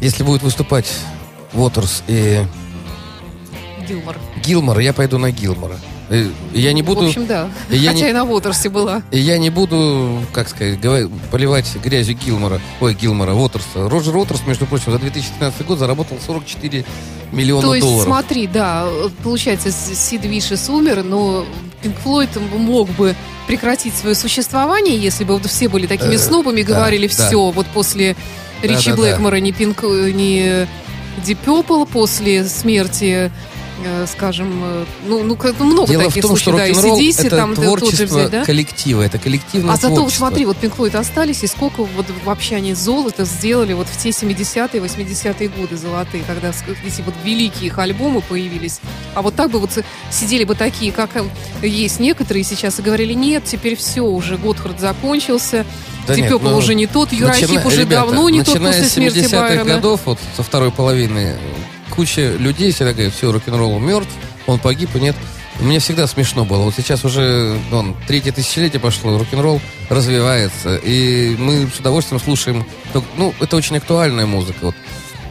если 0.00 0.22
будет 0.22 0.42
выступать 0.42 0.86
Уотерс 1.52 2.02
и 2.08 2.44
Гилмор. 3.88 4.16
Гилмор, 4.44 4.78
я 4.78 4.92
пойду 4.92 5.18
на 5.18 5.30
Гилмора. 5.30 5.76
Э, 6.10 6.28
Я 6.52 6.72
не 6.72 6.82
буду... 6.82 7.02
В 7.04 7.08
общем, 7.08 7.26
да. 7.26 7.48
и 7.70 7.76
я 7.78 7.92
Хотя 7.92 8.04
не- 8.04 8.10
и 8.10 8.12
на 8.12 8.24
Уотерсе 8.24 8.68
была. 8.68 9.02
И 9.10 9.18
я 9.18 9.38
не 9.38 9.50
буду, 9.50 10.20
как 10.32 10.48
сказать, 10.48 10.78
говор- 10.78 11.10
поливать 11.30 11.66
грязью 11.82 12.14
Гилмора, 12.16 12.60
ой, 12.80 12.94
Гилмора, 12.94 13.32
Уотерса. 13.34 13.88
Роджер 13.88 14.16
Уотерс, 14.16 14.40
между 14.46 14.66
прочим, 14.66 14.92
за 14.92 14.98
2013 14.98 15.64
год 15.66 15.78
заработал 15.78 16.18
44 16.24 16.84
миллиона 17.32 17.62
То 17.62 17.74
есть, 17.74 17.86
долларов. 17.86 18.06
смотри, 18.06 18.46
да, 18.46 18.86
получается, 19.22 19.70
Сид 19.72 20.24
Вишес 20.24 20.68
умер, 20.68 21.02
но 21.04 21.44
Пинк 21.82 21.96
Флойд 22.00 22.30
мог 22.54 22.88
бы 22.90 23.14
прекратить 23.46 23.94
свое 23.94 24.14
существование, 24.14 24.96
если 24.98 25.24
бы 25.24 25.38
все 25.40 25.68
были 25.68 25.86
такими 25.86 26.14
Э, 26.14 26.18
снобами, 26.18 26.62
да, 26.62 26.74
говорили 26.74 27.06
все, 27.06 27.50
вот 27.50 27.66
после 27.68 28.14
Ричи 28.66 28.90
да, 28.90 28.96
да. 28.96 29.02
Блэкмора, 29.02 29.36
не 29.36 29.52
Пинк, 29.52 29.82
не 29.82 30.66
Пепл, 31.44 31.84
после 31.84 32.44
смерти 32.44 33.30
скажем, 34.06 34.60
э, 34.64 34.84
ну, 35.06 35.22
ну, 35.24 35.36
много 35.58 35.86
Дело 35.88 36.02
в 36.02 36.06
таких 36.06 36.22
том, 36.22 36.36
что 36.36 36.50
случаев, 36.52 36.76
да, 36.80 36.88
и 36.88 36.92
CDC, 37.10 37.26
это 37.26 37.36
там 37.36 37.54
тот 37.54 37.64
же 37.64 37.68
творчество 37.78 38.04
взять, 38.18 38.30
да? 38.30 38.44
коллектива, 38.44 39.02
это 39.02 39.18
коллективное 39.18 39.74
А 39.74 39.76
зато, 39.76 39.94
творчество. 39.96 40.26
смотри, 40.28 40.46
вот 40.46 40.56
Pink 40.62 40.76
Floyd 40.76 40.96
остались, 40.96 41.42
и 41.42 41.46
сколько 41.46 41.82
вот 41.84 42.06
вообще 42.24 42.56
они 42.56 42.74
золото 42.74 43.24
сделали 43.24 43.72
вот 43.72 43.88
в 43.88 43.96
те 43.96 44.10
70-е, 44.10 44.80
80-е 44.80 45.48
годы 45.48 45.76
золотые, 45.76 46.22
когда 46.26 46.52
с- 46.52 46.62
эти 46.86 47.02
вот 47.02 47.14
великие 47.24 47.66
их 47.66 47.78
альбомы 47.78 48.20
появились. 48.20 48.80
А 49.14 49.22
вот 49.22 49.34
так 49.34 49.50
бы 49.50 49.58
вот 49.58 49.70
сидели 50.10 50.44
бы 50.44 50.54
такие, 50.54 50.92
как 50.92 51.10
э, 51.16 51.66
есть 51.66 51.98
некоторые 52.00 52.44
сейчас, 52.44 52.78
и 52.78 52.82
говорили, 52.82 53.12
нет, 53.12 53.44
теперь 53.44 53.76
все, 53.76 54.02
уже 54.02 54.36
Готхард 54.36 54.78
закончился, 54.80 55.66
Да 56.06 56.14
Ди 56.14 56.20
нет, 56.22 56.30
Пепл 56.30 56.48
ну, 56.50 56.56
уже 56.58 56.74
не 56.74 56.86
тот, 56.86 57.12
Юрахип 57.12 57.48
Начина- 57.48 57.66
уже 57.66 57.80
ребята, 57.80 58.06
давно 58.06 58.28
не 58.28 58.42
тот 58.42 58.54
начиная 58.54 58.72
после 58.72 58.88
с 58.88 58.92
смерти 58.92 59.18
70-х 59.18 59.40
Байрона. 59.40 59.64
годов, 59.74 60.00
вот 60.04 60.18
со 60.36 60.42
второй 60.42 60.70
половины, 60.70 61.36
куча 61.94 62.32
людей 62.36 62.72
всегда 62.72 62.92
говорят, 62.92 63.12
все, 63.14 63.30
рок-н-ролл 63.32 63.78
мертв, 63.78 64.10
он 64.46 64.58
погиб, 64.58 64.94
и 64.96 65.00
нет. 65.00 65.16
Мне 65.60 65.78
всегда 65.78 66.06
смешно 66.08 66.44
было. 66.44 66.62
Вот 66.64 66.74
сейчас 66.74 67.04
уже 67.04 67.56
ну, 67.70 67.96
третье 68.08 68.32
тысячелетие 68.32 68.80
пошло, 68.80 69.16
рок-н-ролл 69.18 69.60
развивается, 69.88 70.76
и 70.76 71.36
мы 71.38 71.68
с 71.74 71.78
удовольствием 71.78 72.20
слушаем. 72.20 72.66
Ну, 73.16 73.32
это 73.40 73.56
очень 73.56 73.76
актуальная 73.76 74.26
музыка. 74.26 74.58
Вот. 74.62 74.74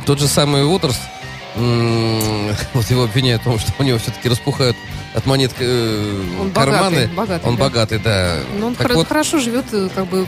Тот 0.05 0.19
же 0.19 0.27
самый 0.27 0.65
Уотерс, 0.65 0.97
вот 1.55 2.89
его 2.89 3.03
обвиняют 3.03 3.41
в 3.41 3.45
том, 3.45 3.59
что 3.59 3.71
у 3.79 3.83
него 3.83 3.97
все-таки 3.99 4.29
распухают 4.29 4.75
от 5.13 5.25
монет 5.25 5.51
э, 5.59 6.23
Он 6.41 6.51
карманы. 6.51 7.07
богатый, 7.07 7.07
богатый, 7.13 7.45
он 7.47 7.55
да. 7.55 7.61
богатый, 7.63 7.99
да. 7.99 8.35
Ну, 8.59 8.67
он 8.67 8.75
Так 8.75 8.87
хоро- 8.87 8.95
вот, 8.95 9.07
хорошо 9.07 9.39
живет, 9.39 9.65
э, 9.71 9.89
как 9.93 10.07
бы, 10.07 10.25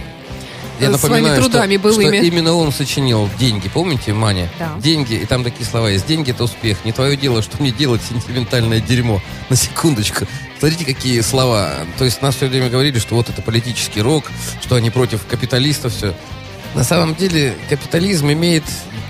я 0.80 0.90
напоминаю, 0.90 1.42
трудами 1.42 1.78
что, 1.78 1.92
что 1.94 2.02
именно 2.02 2.54
он 2.54 2.72
сочинил 2.72 3.30
«Деньги». 3.40 3.68
Помните, 3.70 4.14
Маня? 4.14 4.50
Да. 4.60 4.76
«Деньги», 4.80 5.16
и 5.16 5.26
там 5.26 5.44
такие 5.44 5.66
слова 5.66 5.90
есть. 5.90 6.06
«Деньги– 6.08 6.32
это 6.32 6.44
успех. 6.44 6.84
Не 6.86 6.92
твое 6.92 7.16
дело, 7.18 7.42
что 7.42 7.58
мне 7.60 7.72
делать 7.72 8.02
сентиментальное 8.08 8.80
дерьмо». 8.80 9.22
На 9.50 9.56
секундочку. 9.56 10.26
Смотрите, 10.60 10.86
какие 10.86 11.22
слова. 11.22 11.74
То 11.98 12.06
есть 12.06 12.22
нас 12.22 12.36
все 12.36 12.48
время 12.48 12.70
говорили, 12.70 13.00
что 13.00 13.16
вот 13.16 13.30
это 13.30 13.42
политический 13.42 14.02
рок, 14.02 14.32
что 14.62 14.76
они 14.76 14.90
против 14.90 15.26
капиталистов, 15.26 15.94
все. 15.94 16.14
На 16.74 16.84
самом 16.84 17.16
деле 17.16 17.56
капитализм 17.70 18.32
имеет, 18.32 18.64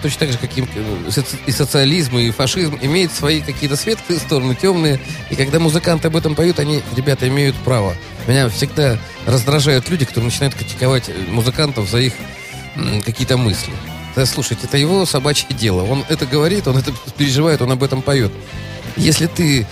точно 0.05 0.19
так 0.19 0.31
же, 0.33 0.37
как 0.37 0.55
и, 0.55 0.61
э, 0.61 1.09
соци- 1.09 1.39
и 1.47 1.51
социализм, 1.51 2.17
и 2.17 2.29
фашизм, 2.29 2.77
имеет 2.79 3.11
свои 3.11 3.41
какие-то 3.41 3.75
светлые 3.75 4.19
стороны, 4.19 4.53
темные. 4.53 4.99
И 5.31 5.35
когда 5.35 5.57
музыканты 5.59 6.09
об 6.09 6.15
этом 6.15 6.35
поют, 6.35 6.59
они, 6.59 6.83
ребята, 6.95 7.27
имеют 7.27 7.55
право. 7.55 7.95
Меня 8.27 8.47
всегда 8.49 8.99
раздражают 9.25 9.89
люди, 9.89 10.05
которые 10.05 10.25
начинают 10.25 10.53
критиковать 10.53 11.09
э, 11.09 11.13
музыкантов 11.31 11.89
за 11.89 12.01
их 12.01 12.13
какие-то 13.03 13.37
мысли. 13.37 13.73
Да, 14.15 14.27
слушайте, 14.27 14.67
это 14.67 14.77
его 14.77 15.05
собачье 15.07 15.47
дело. 15.49 15.83
Он 15.83 16.05
это 16.07 16.27
говорит, 16.27 16.67
он 16.67 16.77
это 16.77 16.91
переживает, 17.17 17.63
он 17.63 17.71
об 17.71 17.81
этом 17.81 18.03
поет. 18.03 18.31
Если 18.95 19.25
ты 19.25 19.61
э, 19.61 19.65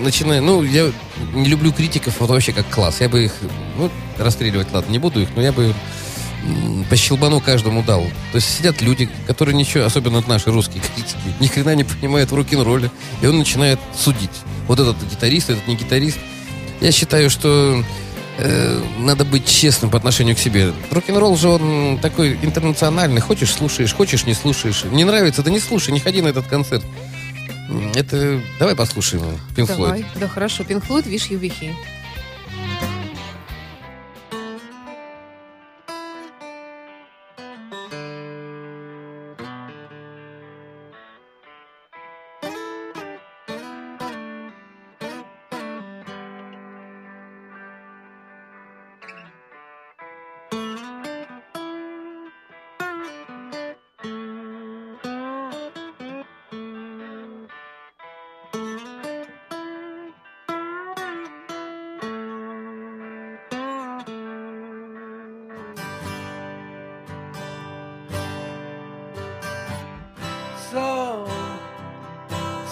начинаешь... 0.00 0.44
Ну, 0.44 0.62
я 0.62 0.92
не 1.32 1.48
люблю 1.48 1.72
критиков 1.72 2.20
вот 2.20 2.30
вообще 2.30 2.52
как 2.52 2.70
класс. 2.70 3.00
Я 3.00 3.08
бы 3.08 3.24
их... 3.24 3.32
Ну, 3.76 3.90
расстреливать, 4.16 4.68
ладно, 4.72 4.92
не 4.92 5.00
буду 5.00 5.20
их, 5.20 5.30
но 5.34 5.42
я 5.42 5.50
бы 5.50 5.74
по 6.90 6.96
щелбану 6.96 7.40
каждому 7.40 7.82
дал. 7.82 8.02
То 8.32 8.36
есть 8.36 8.58
сидят 8.58 8.82
люди, 8.82 9.08
которые 9.26 9.54
ничего, 9.54 9.84
особенно 9.84 10.22
наши 10.26 10.50
русские 10.50 10.82
критики, 10.94 11.18
ни 11.40 11.46
хрена 11.46 11.74
не 11.74 11.84
понимают 11.84 12.30
в 12.30 12.34
рок-н-ролле, 12.34 12.90
и 13.22 13.26
он 13.26 13.38
начинает 13.38 13.78
судить. 13.96 14.30
Вот 14.66 14.80
этот 14.80 14.96
гитарист, 15.10 15.50
этот 15.50 15.66
не 15.66 15.76
гитарист. 15.76 16.18
Я 16.80 16.92
считаю, 16.92 17.30
что 17.30 17.82
э, 18.38 18.82
надо 18.98 19.24
быть 19.24 19.46
честным 19.46 19.90
по 19.90 19.98
отношению 19.98 20.36
к 20.36 20.38
себе. 20.38 20.72
Рок-н-ролл 20.90 21.36
же 21.36 21.48
он 21.48 21.98
такой 22.00 22.38
интернациональный. 22.42 23.20
Хочешь, 23.20 23.52
слушаешь, 23.52 23.94
хочешь, 23.94 24.26
не 24.26 24.34
слушаешь. 24.34 24.84
Не 24.84 25.04
нравится, 25.04 25.42
да 25.42 25.50
не 25.50 25.60
слушай, 25.60 25.92
не 25.92 26.00
ходи 26.00 26.20
на 26.20 26.28
этот 26.28 26.46
концерт. 26.46 26.84
Это... 27.94 28.40
Давай 28.58 28.74
послушаем 28.74 29.24
Пинк 29.56 29.70
Флойд. 29.70 29.94
Давай, 29.94 30.06
да, 30.16 30.28
хорошо. 30.28 30.64
Pink 30.64 30.86
Floyd, 30.86 31.06
Wish 31.06 31.30
You 31.30 31.40
Were 31.40 31.52
Here. 31.60 31.74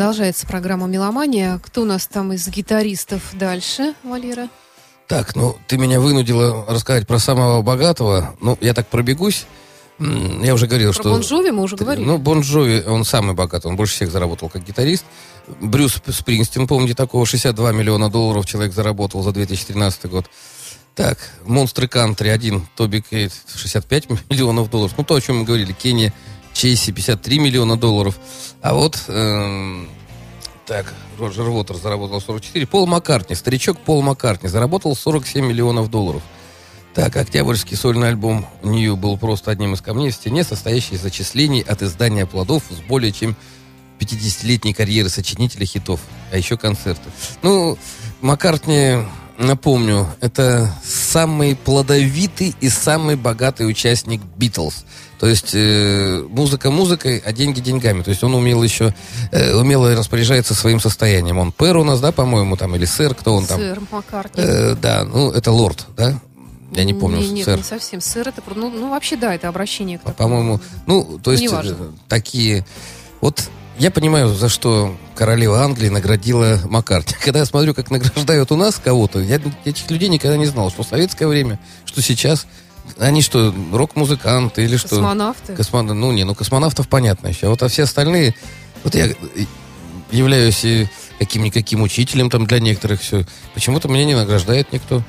Продолжается 0.00 0.46
программа 0.46 0.86
«Меломания». 0.86 1.60
Кто 1.62 1.82
у 1.82 1.84
нас 1.84 2.06
там 2.06 2.32
из 2.32 2.48
гитаристов 2.48 3.20
дальше, 3.34 3.92
Валера? 4.02 4.48
Так, 5.06 5.36
ну, 5.36 5.58
ты 5.66 5.76
меня 5.76 6.00
вынудила 6.00 6.64
рассказать 6.66 7.06
про 7.06 7.18
самого 7.18 7.60
богатого. 7.60 8.34
Ну, 8.40 8.56
я 8.62 8.72
так 8.72 8.86
пробегусь. 8.86 9.44
Я 9.98 10.54
уже 10.54 10.68
говорил, 10.68 10.94
Про 10.94 11.02
что... 11.02 11.10
Бон 11.10 11.20
Джови 11.20 11.50
мы 11.50 11.62
уже 11.62 11.76
говорили. 11.76 12.02
Ну, 12.02 12.16
Бон 12.16 12.40
Джови, 12.40 12.82
он 12.86 13.04
самый 13.04 13.34
богатый, 13.34 13.66
он 13.66 13.76
больше 13.76 13.92
всех 13.92 14.10
заработал 14.10 14.48
как 14.48 14.64
гитарист. 14.64 15.04
Брюс 15.60 16.00
Спрингстин, 16.08 16.66
помните 16.66 16.94
такого, 16.94 17.26
62 17.26 17.70
миллиона 17.72 18.08
долларов 18.08 18.46
человек 18.46 18.72
заработал 18.72 19.22
за 19.22 19.32
2013 19.32 20.06
год. 20.06 20.30
Так, 20.94 21.18
Монстры 21.44 21.88
Кантри, 21.88 22.30
один, 22.30 22.66
Тоби 22.74 23.00
Кейт, 23.00 23.34
65 23.54 24.08
миллионов 24.30 24.70
долларов. 24.70 24.94
Ну, 24.96 25.04
то, 25.04 25.16
о 25.16 25.20
чем 25.20 25.40
мы 25.40 25.44
говорили, 25.44 25.72
Кенни 25.72 26.10
Чейси, 26.60 26.92
53 26.92 27.38
миллиона 27.38 27.78
долларов. 27.78 28.18
А 28.60 28.74
вот, 28.74 29.04
эм, 29.08 29.88
так, 30.66 30.92
Роджер 31.18 31.48
Уотер 31.48 31.76
заработал 31.76 32.20
44. 32.20 32.66
Пол 32.66 32.86
Маккартни, 32.86 33.34
старичок 33.34 33.78
Пол 33.78 34.02
Маккартни, 34.02 34.46
заработал 34.46 34.94
47 34.94 35.46
миллионов 35.46 35.88
долларов. 35.88 36.22
Так, 36.92 37.16
октябрьский 37.16 37.78
сольный 37.78 38.08
альбом 38.08 38.44
Нью 38.62 38.98
был 38.98 39.16
просто 39.16 39.50
одним 39.50 39.72
из 39.72 39.80
камней 39.80 40.10
в 40.10 40.14
стене, 40.14 40.44
состоящий 40.44 40.96
из 40.96 41.00
зачислений 41.00 41.62
от 41.62 41.80
издания 41.80 42.26
плодов 42.26 42.62
с 42.68 42.86
более 42.86 43.12
чем 43.12 43.36
50-летней 43.98 44.74
карьеры 44.74 45.08
сочинителя 45.08 45.64
хитов, 45.64 46.00
а 46.30 46.36
еще 46.36 46.58
концерты. 46.58 47.08
Ну, 47.40 47.78
Маккартни, 48.20 49.06
напомню, 49.38 50.08
это 50.20 50.70
самый 50.84 51.56
плодовитый 51.56 52.54
и 52.60 52.68
самый 52.68 53.16
богатый 53.16 53.66
участник 53.66 54.20
Битлз. 54.36 54.84
То 55.20 55.26
есть 55.26 55.50
э, 55.52 56.24
музыка 56.30 56.70
музыкой, 56.70 57.18
а 57.18 57.32
деньги 57.32 57.60
деньгами. 57.60 58.02
То 58.02 58.08
есть 58.08 58.24
он 58.24 58.34
умел 58.34 58.62
еще, 58.62 58.94
э, 59.32 59.54
умело 59.54 59.94
распоряжается 59.94 60.54
своим 60.54 60.80
состоянием. 60.80 61.36
Он 61.36 61.52
пэр 61.52 61.76
у 61.76 61.84
нас, 61.84 62.00
да, 62.00 62.10
по-моему, 62.10 62.56
там, 62.56 62.74
или 62.74 62.86
сэр, 62.86 63.14
кто 63.14 63.34
он 63.34 63.44
там? 63.44 63.60
Сэр 63.60 63.82
Маккартни. 63.90 64.42
Э, 64.42 64.74
да, 64.80 65.04
ну, 65.04 65.30
это 65.30 65.52
лорд, 65.52 65.86
да? 65.94 66.18
Я 66.72 66.84
не 66.84 66.94
помню, 66.94 67.18
Не- 67.18 67.28
Нет, 67.28 67.44
сэр. 67.44 67.58
не 67.58 67.64
совсем. 67.64 68.00
Сэр 68.00 68.28
это... 68.28 68.42
Ну, 68.54 68.70
ну, 68.70 68.90
вообще, 68.90 69.16
да, 69.16 69.34
это 69.34 69.48
обращение 69.48 69.98
к 69.98 70.02
А. 70.06 70.12
По-моему, 70.12 70.58
ну, 70.86 71.20
то 71.22 71.32
есть 71.32 71.44
э, 71.44 71.74
такие... 72.08 72.64
Вот 73.20 73.50
я 73.78 73.90
понимаю, 73.90 74.28
за 74.34 74.48
что 74.48 74.96
королева 75.14 75.62
Англии 75.62 75.90
наградила 75.90 76.60
Маккартни. 76.64 77.14
Когда 77.22 77.40
я 77.40 77.44
смотрю, 77.44 77.74
как 77.74 77.90
награждают 77.90 78.52
у 78.52 78.56
нас 78.56 78.80
кого-то, 78.82 79.20
я 79.20 79.38
этих 79.66 79.90
людей 79.90 80.08
никогда 80.08 80.38
не 80.38 80.46
знал, 80.46 80.70
что 80.70 80.82
в 80.82 80.86
советское 80.86 81.26
время, 81.26 81.58
что 81.84 82.00
сейчас. 82.00 82.46
Они 82.98 83.22
что, 83.22 83.54
рок-музыканты 83.72 84.64
или 84.64 84.76
что? 84.76 84.88
Космонавты. 84.90 85.54
Космон- 85.54 85.86
Ну, 85.86 86.12
не, 86.12 86.24
ну, 86.24 86.34
космонавтов 86.34 86.88
понятно 86.88 87.28
еще. 87.28 87.46
А 87.46 87.50
вот 87.50 87.62
а 87.62 87.68
все 87.68 87.84
остальные... 87.84 88.34
Вот 88.84 88.94
я... 88.94 89.08
являюсь 90.10 90.64
и 90.64 90.88
каким-никаким 91.18 91.82
учителем 91.82 92.30
там 92.30 92.46
для 92.46 92.60
некоторых 92.60 93.00
все. 93.00 93.24
Почему-то 93.54 93.88
меня 93.88 94.04
не 94.04 94.14
награждает 94.14 94.72
никто. 94.72 95.02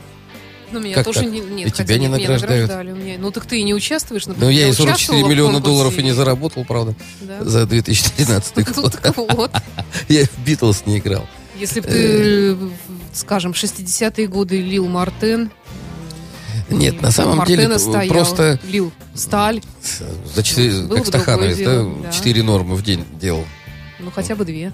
Ну, 0.72 0.80
меня 0.80 0.96
Как 0.96 1.06
тоже 1.06 1.22
так? 1.22 1.30
не, 1.32 1.42
нет, 1.42 1.68
И 1.68 1.72
тебя 1.72 1.98
не 1.98 2.08
нет, 2.08 2.12
награждают? 2.22 2.70
награждали, 2.70 2.98
меня- 2.98 3.18
Ну, 3.20 3.32
так 3.32 3.46
ты 3.46 3.60
и 3.60 3.64
не 3.64 3.74
участвуешь, 3.74 4.26
Ну, 4.26 4.34
например. 4.34 4.54
я 4.54 4.68
и 4.70 4.72
44 4.72 4.94
участвовала 4.94 5.26
в 5.26 5.30
миллиона 5.30 5.60
долларов 5.60 5.98
и 5.98 6.04
не 6.04 6.14
заработал, 6.14 6.64
правда, 6.64 6.96
Да. 7.22 7.44
за 7.44 7.66
2013 7.66 8.56
Ну, 8.76 8.82
год. 8.82 9.00
вот. 9.36 9.52
Я 10.08 10.24
в 10.26 10.38
Битлз 10.46 10.84
не 10.86 11.00
играл. 11.00 11.28
Если 11.60 11.82
бы 11.82 11.88
ты, 11.88 12.56
в- 12.56 12.72
скажем, 13.14 13.52
60-е 13.52 14.28
годы 14.28 14.62
лил 14.62 14.88
Мартен, 14.88 15.52
Нет, 16.72 17.02
на 17.02 17.12
самом 17.12 17.38
Мартена 17.38 17.64
деле 17.64 17.80
стоял, 17.80 18.14
просто 18.14 18.60
лил 18.64 18.92
сталь, 19.14 19.62
за 20.34 20.44
четыре, 20.44 20.88
как 20.88 21.06
Стахановец, 21.06 21.58
да, 21.60 21.84
да. 21.84 22.44
нормы 22.44 22.76
в 22.76 22.84
день 22.84 23.06
делал. 23.20 23.46
ну 24.00 24.12
хотя 24.12 24.36
бы 24.36 24.46
две. 24.46 24.72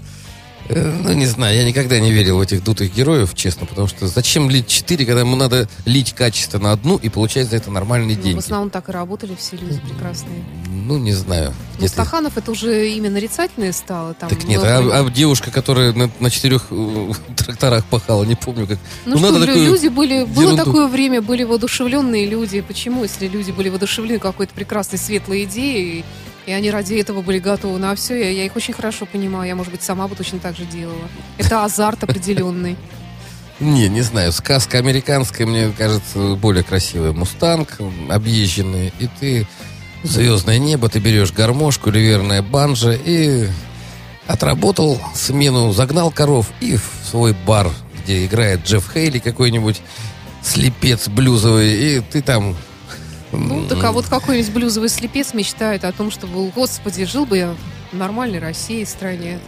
Э, 0.69 0.91
Ну, 1.03 1.13
не 1.13 1.25
знаю, 1.25 1.55
я 1.55 1.63
никогда 1.63 1.99
не 1.99 2.11
верил 2.11 2.37
в 2.37 2.41
этих 2.41 2.63
дутых 2.63 2.93
героев, 2.93 3.33
честно, 3.35 3.65
потому 3.65 3.87
что 3.87 4.07
зачем 4.07 4.49
лить 4.49 4.67
4, 4.67 5.05
когда 5.05 5.21
ему 5.21 5.35
надо 5.35 5.69
лить 5.85 6.13
качественно 6.13 6.71
одну 6.73 6.97
и 6.97 7.09
получать 7.09 7.49
за 7.49 7.55
это 7.57 7.71
нормальные 7.71 8.17
Ну, 8.17 8.23
деньги? 8.23 8.35
в 8.35 8.39
основном 8.39 8.69
так 8.69 8.89
и 8.89 8.91
работали 8.91 9.35
все 9.39 9.55
люди 9.55 9.79
прекрасные. 9.79 10.43
Ну, 10.67 10.97
не 10.97 11.13
знаю. 11.13 11.49
Но 11.73 11.77
Где-то- 11.79 11.93
Стаханов 11.93 12.37
это 12.37 12.51
уже 12.51 12.89
имя 12.91 13.09
нарицательное 13.09 13.71
стало. 13.71 14.13
Там 14.13 14.29
Так 14.29 14.43
нет, 14.45 14.61
много- 14.61 14.93
а, 14.97 15.05
а 15.05 15.09
девушка, 15.09 15.51
которая 15.51 15.93
на, 15.93 16.09
на 16.19 16.29
четырех 16.29 16.67
э, 16.71 17.11
тракторах 17.37 17.85
пахала, 17.85 18.23
не 18.23 18.35
помню 18.35 18.67
как. 18.67 18.79
Ну, 19.05 19.17
что, 19.17 19.29
лю- 19.37 19.45
такую 19.45 19.65
люди 19.65 19.87
были, 19.87 20.23
было 20.25 20.41
ерунду. 20.43 20.63
такое 20.65 20.87
время, 20.87 21.21
были 21.21 21.43
воодушевленные 21.43 22.25
люди. 22.25 22.61
Почему, 22.61 23.03
если 23.03 23.27
люди 23.27 23.51
были 23.51 23.69
воодушевлены 23.69 24.19
какой-то 24.19 24.53
прекрасной 24.53 24.97
светлой 24.99 25.43
идеей, 25.45 26.03
и 26.47 26.51
они 26.53 26.71
ради 26.71 26.95
этого 26.95 27.21
были 27.21 27.39
готовы 27.39 27.77
на 27.77 27.93
все, 27.93 28.17
я, 28.17 28.29
я 28.29 28.45
их 28.45 28.55
очень 28.55 28.73
хорошо 28.73 29.05
понимаю. 29.05 29.47
Я, 29.49 29.55
может 29.55 29.71
быть, 29.71 29.83
сама 29.83 30.07
бы 30.07 30.15
точно 30.15 30.39
так 30.39 30.55
же 30.55 30.63
делала. 30.63 31.09
Это 31.37 31.65
азарт 31.65 32.03
определенный. 32.03 32.77
Не, 33.59 33.89
не 33.89 34.01
знаю, 34.01 34.31
сказка 34.31 34.77
американская, 34.77 35.45
мне 35.45 35.73
кажется, 35.77 36.35
более 36.35 36.63
красивая. 36.63 37.11
Мустанг, 37.11 37.77
объезженный, 38.09 38.93
и 38.97 39.09
ты 39.19 39.47
звездное 40.03 40.57
небо, 40.57 40.87
ты 40.87 40.99
берешь 40.99 41.33
гармошку 41.33 41.89
или 41.89 41.99
верное 41.99 42.41
банджо 42.41 42.93
и 42.93 43.49
отработал 44.25 45.01
смену, 45.15 45.73
загнал 45.73 46.11
коров 46.11 46.51
и 46.61 46.77
в 46.77 46.89
свой 47.09 47.35
бар, 47.45 47.71
где 48.03 48.25
играет 48.25 48.65
Джефф 48.65 48.89
Хейли 48.93 49.19
какой-нибудь 49.19 49.81
слепец 50.41 51.09
блюзовый, 51.09 51.73
и 51.73 51.99
ты 51.99 52.21
там... 52.21 52.55
Ну, 53.31 53.65
так 53.67 53.83
а 53.83 53.91
вот 53.91 54.07
какой-нибудь 54.07 54.51
блюзовый 54.51 54.89
слепец 54.89 55.33
мечтает 55.33 55.83
о 55.83 55.91
том, 55.91 56.11
чтобы, 56.11 56.49
господи, 56.49 57.05
жил 57.05 57.25
бы 57.25 57.37
я 57.37 57.55
в 57.91 57.95
нормальной 57.95 58.39
России, 58.39 58.83
стране, 58.83 59.39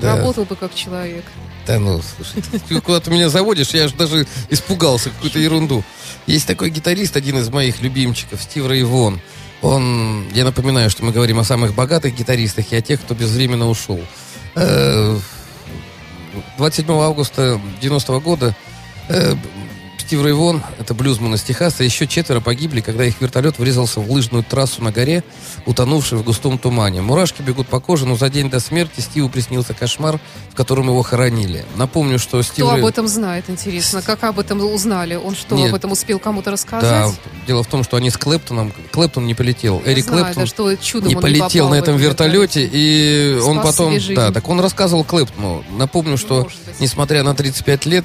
Да. 0.00 0.16
работал 0.16 0.44
бы 0.44 0.56
как 0.56 0.74
человек. 0.74 1.24
Да 1.66 1.78
ну, 1.78 2.00
слушай, 2.00 2.42
ты 2.68 2.80
куда 2.80 3.00
ты 3.00 3.10
меня 3.10 3.28
заводишь, 3.28 3.70
я 3.70 3.84
аж 3.84 3.92
даже 3.92 4.26
испугался, 4.50 5.10
какую-то 5.10 5.38
ерунду. 5.38 5.82
Есть 6.26 6.46
такой 6.46 6.70
гитарист, 6.70 7.16
один 7.16 7.38
из 7.38 7.48
моих 7.50 7.82
любимчиков, 7.82 8.42
Стив 8.42 8.66
Рэй 8.66 8.84
Вон. 8.84 9.20
Он, 9.62 10.26
я 10.32 10.44
напоминаю, 10.44 10.90
что 10.90 11.04
мы 11.04 11.12
говорим 11.12 11.38
о 11.38 11.44
самых 11.44 11.74
богатых 11.74 12.14
гитаристах 12.14 12.72
и 12.72 12.76
о 12.76 12.82
тех, 12.82 13.00
кто 13.00 13.14
безвременно 13.14 13.68
ушел. 13.68 14.00
Э, 14.54 15.18
27 16.58 16.92
августа 17.00 17.60
90 17.80 18.18
года 18.20 18.54
э, 19.08 19.34
Стив 20.06 20.22
Рэй 20.22 20.34
Вон, 20.34 20.62
это 20.78 20.94
блюзман 20.94 21.34
из 21.34 21.42
Техаса, 21.42 21.82
еще 21.82 22.06
четверо 22.06 22.38
погибли, 22.38 22.80
когда 22.80 23.04
их 23.04 23.20
вертолет 23.20 23.58
врезался 23.58 23.98
в 23.98 24.08
лыжную 24.08 24.44
трассу 24.44 24.80
на 24.80 24.92
горе, 24.92 25.24
утонувший 25.66 26.16
в 26.16 26.22
густом 26.22 26.58
тумане. 26.58 27.02
Мурашки 27.02 27.42
бегут 27.42 27.66
по 27.66 27.80
коже, 27.80 28.06
но 28.06 28.14
за 28.16 28.28
день 28.30 28.48
до 28.48 28.60
смерти 28.60 29.00
Стиву 29.00 29.28
приснился 29.28 29.74
кошмар, 29.74 30.20
в 30.52 30.54
котором 30.54 30.86
его 30.86 31.02
хоронили. 31.02 31.64
Напомню, 31.74 32.20
что 32.20 32.40
Стив 32.42 32.66
Кто 32.66 32.76
Рэй- 32.76 32.82
об 32.82 32.86
этом 32.86 33.08
знает, 33.08 33.46
интересно? 33.50 34.00
Как 34.00 34.22
об 34.22 34.38
этом 34.38 34.60
узнали? 34.72 35.16
Он 35.16 35.34
что, 35.34 35.56
Нет. 35.56 35.70
об 35.70 35.74
этом 35.74 35.90
успел 35.90 36.20
кому-то 36.20 36.46
Да, 36.46 36.52
рассказать? 36.52 37.14
дело 37.48 37.64
в 37.64 37.66
том, 37.66 37.82
что 37.82 37.96
они 37.96 38.10
с 38.10 38.16
Клэптоном, 38.16 38.72
Клэптон 38.92 39.26
не 39.26 39.34
полетел, 39.34 39.82
Я 39.84 39.92
Эрик 39.92 40.04
знаю, 40.04 40.24
Клэптон 40.26 40.42
да, 40.44 40.46
что 40.46 40.76
чудом 40.76 41.08
не 41.08 41.16
он 41.16 41.22
полетел 41.22 41.68
на 41.68 41.74
этом 41.74 41.96
этот 41.96 42.06
вертолете, 42.06 42.64
и 42.72 43.40
он 43.42 43.58
Спас 43.58 43.74
потом, 43.74 43.90
себе 43.90 44.00
жизнь. 44.00 44.14
да, 44.14 44.30
так 44.30 44.48
он 44.48 44.60
рассказывал 44.60 45.02
Клэптону. 45.02 45.64
Напомню, 45.76 46.16
что 46.16 46.44
быть. 46.44 46.54
несмотря 46.78 47.24
на 47.24 47.34
35 47.34 47.86
лет, 47.86 48.04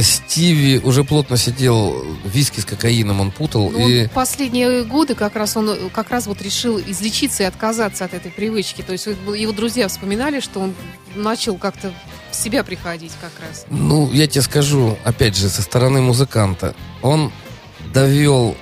Стиви 0.00 0.78
уже 0.78 1.02
плотно 1.02 1.36
сидел, 1.36 2.04
виски 2.24 2.60
с 2.60 2.64
кокаином 2.64 3.20
он 3.20 3.30
путал, 3.32 3.70
Ну, 3.70 3.88
и 3.88 4.06
последние 4.08 4.84
годы 4.84 5.14
как 5.14 5.34
раз 5.34 5.56
он 5.56 5.70
э, 5.70 5.88
как 5.92 6.10
раз 6.10 6.26
вот 6.26 6.40
решил 6.40 6.78
излечиться 6.78 7.42
и 7.42 7.46
отказаться 7.46 8.04
от 8.04 8.14
этой 8.14 8.30
привычки. 8.30 8.82
То 8.82 8.92
есть 8.92 9.06
его 9.06 9.52
друзья 9.52 9.88
вспоминали, 9.88 10.40
что 10.40 10.60
он 10.60 10.74
начал 11.16 11.56
как-то 11.56 11.92
в 12.30 12.36
себя 12.36 12.62
приходить 12.62 13.12
как 13.20 13.32
раз. 13.40 13.66
Ну, 13.70 14.10
я 14.12 14.26
тебе 14.26 14.42
скажу, 14.42 14.96
опять 15.04 15.36
же, 15.36 15.48
со 15.48 15.62
стороны 15.62 16.00
музыканта, 16.00 16.74
он 17.02 17.32
довел... 17.92 18.56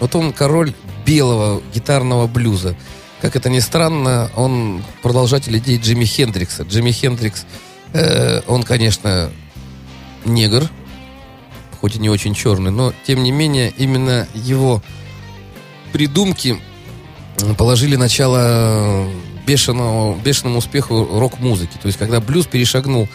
Вот 0.00 0.14
он 0.16 0.32
король 0.32 0.72
белого 1.06 1.62
гитарного 1.72 2.26
блюза. 2.26 2.74
Как 3.20 3.36
это 3.36 3.48
ни 3.48 3.60
странно, 3.60 4.30
он 4.34 4.82
продолжатель 5.02 5.56
идей 5.58 5.78
Джимми 5.78 6.04
Хендрикса. 6.04 6.64
Джимми 6.64 6.90
Хендрикс, 6.90 7.46
э, 7.92 8.40
он, 8.48 8.64
конечно, 8.64 9.30
негр, 10.24 10.68
хоть 11.80 11.96
и 11.96 11.98
не 11.98 12.10
очень 12.10 12.34
черный, 12.34 12.70
но, 12.70 12.92
тем 13.06 13.22
не 13.22 13.32
менее, 13.32 13.72
именно 13.76 14.26
его 14.34 14.82
придумки 15.92 16.60
м, 17.40 17.54
положили 17.56 17.96
начало 17.96 19.06
бешеного, 19.46 20.16
бешеному 20.16 20.58
успеху 20.58 21.08
рок-музыки. 21.18 21.76
То 21.80 21.86
есть, 21.86 21.98
когда 21.98 22.20
блюз 22.20 22.46
перешагнул 22.46 23.08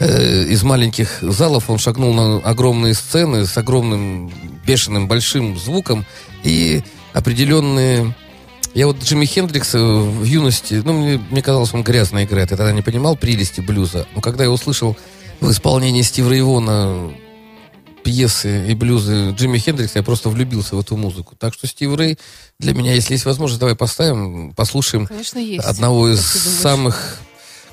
э, 0.00 0.44
из 0.44 0.62
маленьких 0.62 1.18
залов, 1.20 1.68
он 1.68 1.78
шагнул 1.78 2.14
на 2.14 2.38
огромные 2.38 2.94
сцены 2.94 3.46
с 3.46 3.56
огромным, 3.56 4.32
бешеным, 4.66 5.08
большим 5.08 5.58
звуком 5.58 6.04
и 6.42 6.82
определенные... 7.12 8.14
Я 8.72 8.88
вот 8.88 9.00
Джимми 9.00 9.24
Хендрикса 9.24 9.78
в 9.78 10.24
юности, 10.24 10.82
ну, 10.84 10.94
мне, 10.94 11.20
мне 11.30 11.42
казалось, 11.42 11.72
он 11.74 11.84
грязно 11.84 12.24
играет. 12.24 12.50
Я 12.50 12.56
тогда 12.56 12.72
не 12.72 12.82
понимал 12.82 13.14
прелести 13.14 13.60
блюза. 13.60 14.04
Но 14.16 14.20
когда 14.20 14.42
я 14.42 14.50
услышал 14.50 14.96
в 15.40 15.50
исполнении 15.50 16.02
Стива 16.02 16.30
Рейвона 16.30 17.12
пьесы 18.04 18.70
и 18.70 18.74
блюзы 18.74 19.30
Джимми 19.30 19.58
Хендрикса, 19.58 19.98
я 19.98 20.02
просто 20.02 20.28
влюбился 20.28 20.76
в 20.76 20.80
эту 20.80 20.96
музыку. 20.96 21.34
Так 21.36 21.54
что 21.54 21.66
Стив 21.66 21.94
Рэй 21.96 22.18
для 22.60 22.74
меня, 22.74 22.92
если 22.92 23.14
есть 23.14 23.24
возможность, 23.24 23.60
давай 23.60 23.74
поставим, 23.74 24.52
послушаем 24.52 25.06
Конечно, 25.06 25.38
есть. 25.38 25.64
одного 25.64 26.10
из 26.10 26.20
самых 26.20 27.18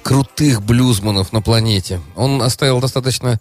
крутых 0.01 0.61
блюзманов 0.61 1.33
на 1.33 1.41
планете. 1.41 2.01
Он 2.15 2.41
оставил 2.41 2.79
достаточно 2.79 3.39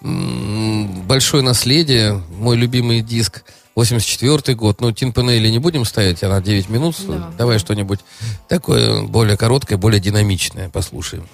большое 0.00 1.42
наследие. 1.42 2.20
Мой 2.38 2.56
любимый 2.56 3.00
диск 3.00 3.44
84 3.74 4.56
год. 4.56 4.80
Ну, 4.80 4.92
Тин 4.92 5.12
Пенелли 5.12 5.48
не 5.48 5.58
будем 5.58 5.84
ставить, 5.84 6.22
она 6.22 6.40
9 6.40 6.68
минут. 6.68 6.96
Да. 7.06 7.32
Давай 7.38 7.58
что-нибудь 7.58 8.00
такое 8.48 9.02
более 9.02 9.36
короткое, 9.36 9.78
более 9.78 10.00
динамичное 10.00 10.68
послушаем. 10.68 11.26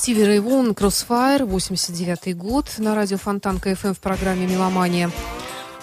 Стиви 0.00 0.24
Рэй 0.24 0.38
Вон, 0.38 0.70
Crossfire, 0.70 1.44
89 1.44 2.34
год, 2.34 2.70
на 2.78 2.94
радио 2.94 3.18
Фонтанка 3.18 3.74
ФМ 3.76 3.92
в 3.92 3.98
программе 3.98 4.46
«Меломания». 4.46 5.10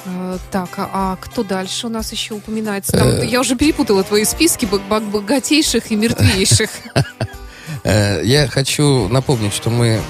Э, 0.05 0.39
Так, 0.49 0.69
а, 0.77 0.89
а 0.91 1.17
кто 1.21 1.43
дальше 1.43 1.85
у 1.85 1.89
нас 1.91 2.11
еще 2.13 2.33
упоминается? 2.33 2.93
Там, 2.93 3.07
Э. 3.09 3.25
я 3.27 3.39
уже 3.39 3.55
перепутала 3.55 4.03
твои 4.03 4.23
списки 4.25 4.65
бог- 4.65 4.81
бог- 4.89 5.03
богатейших 5.03 5.91
и 5.91 5.95
мертвейших. 5.95 6.71
Э, 7.83 8.23
Я 8.25 8.47
хочу 8.47 9.07
напомнить, 9.07 9.53
что 9.53 9.69
мы 9.69 10.01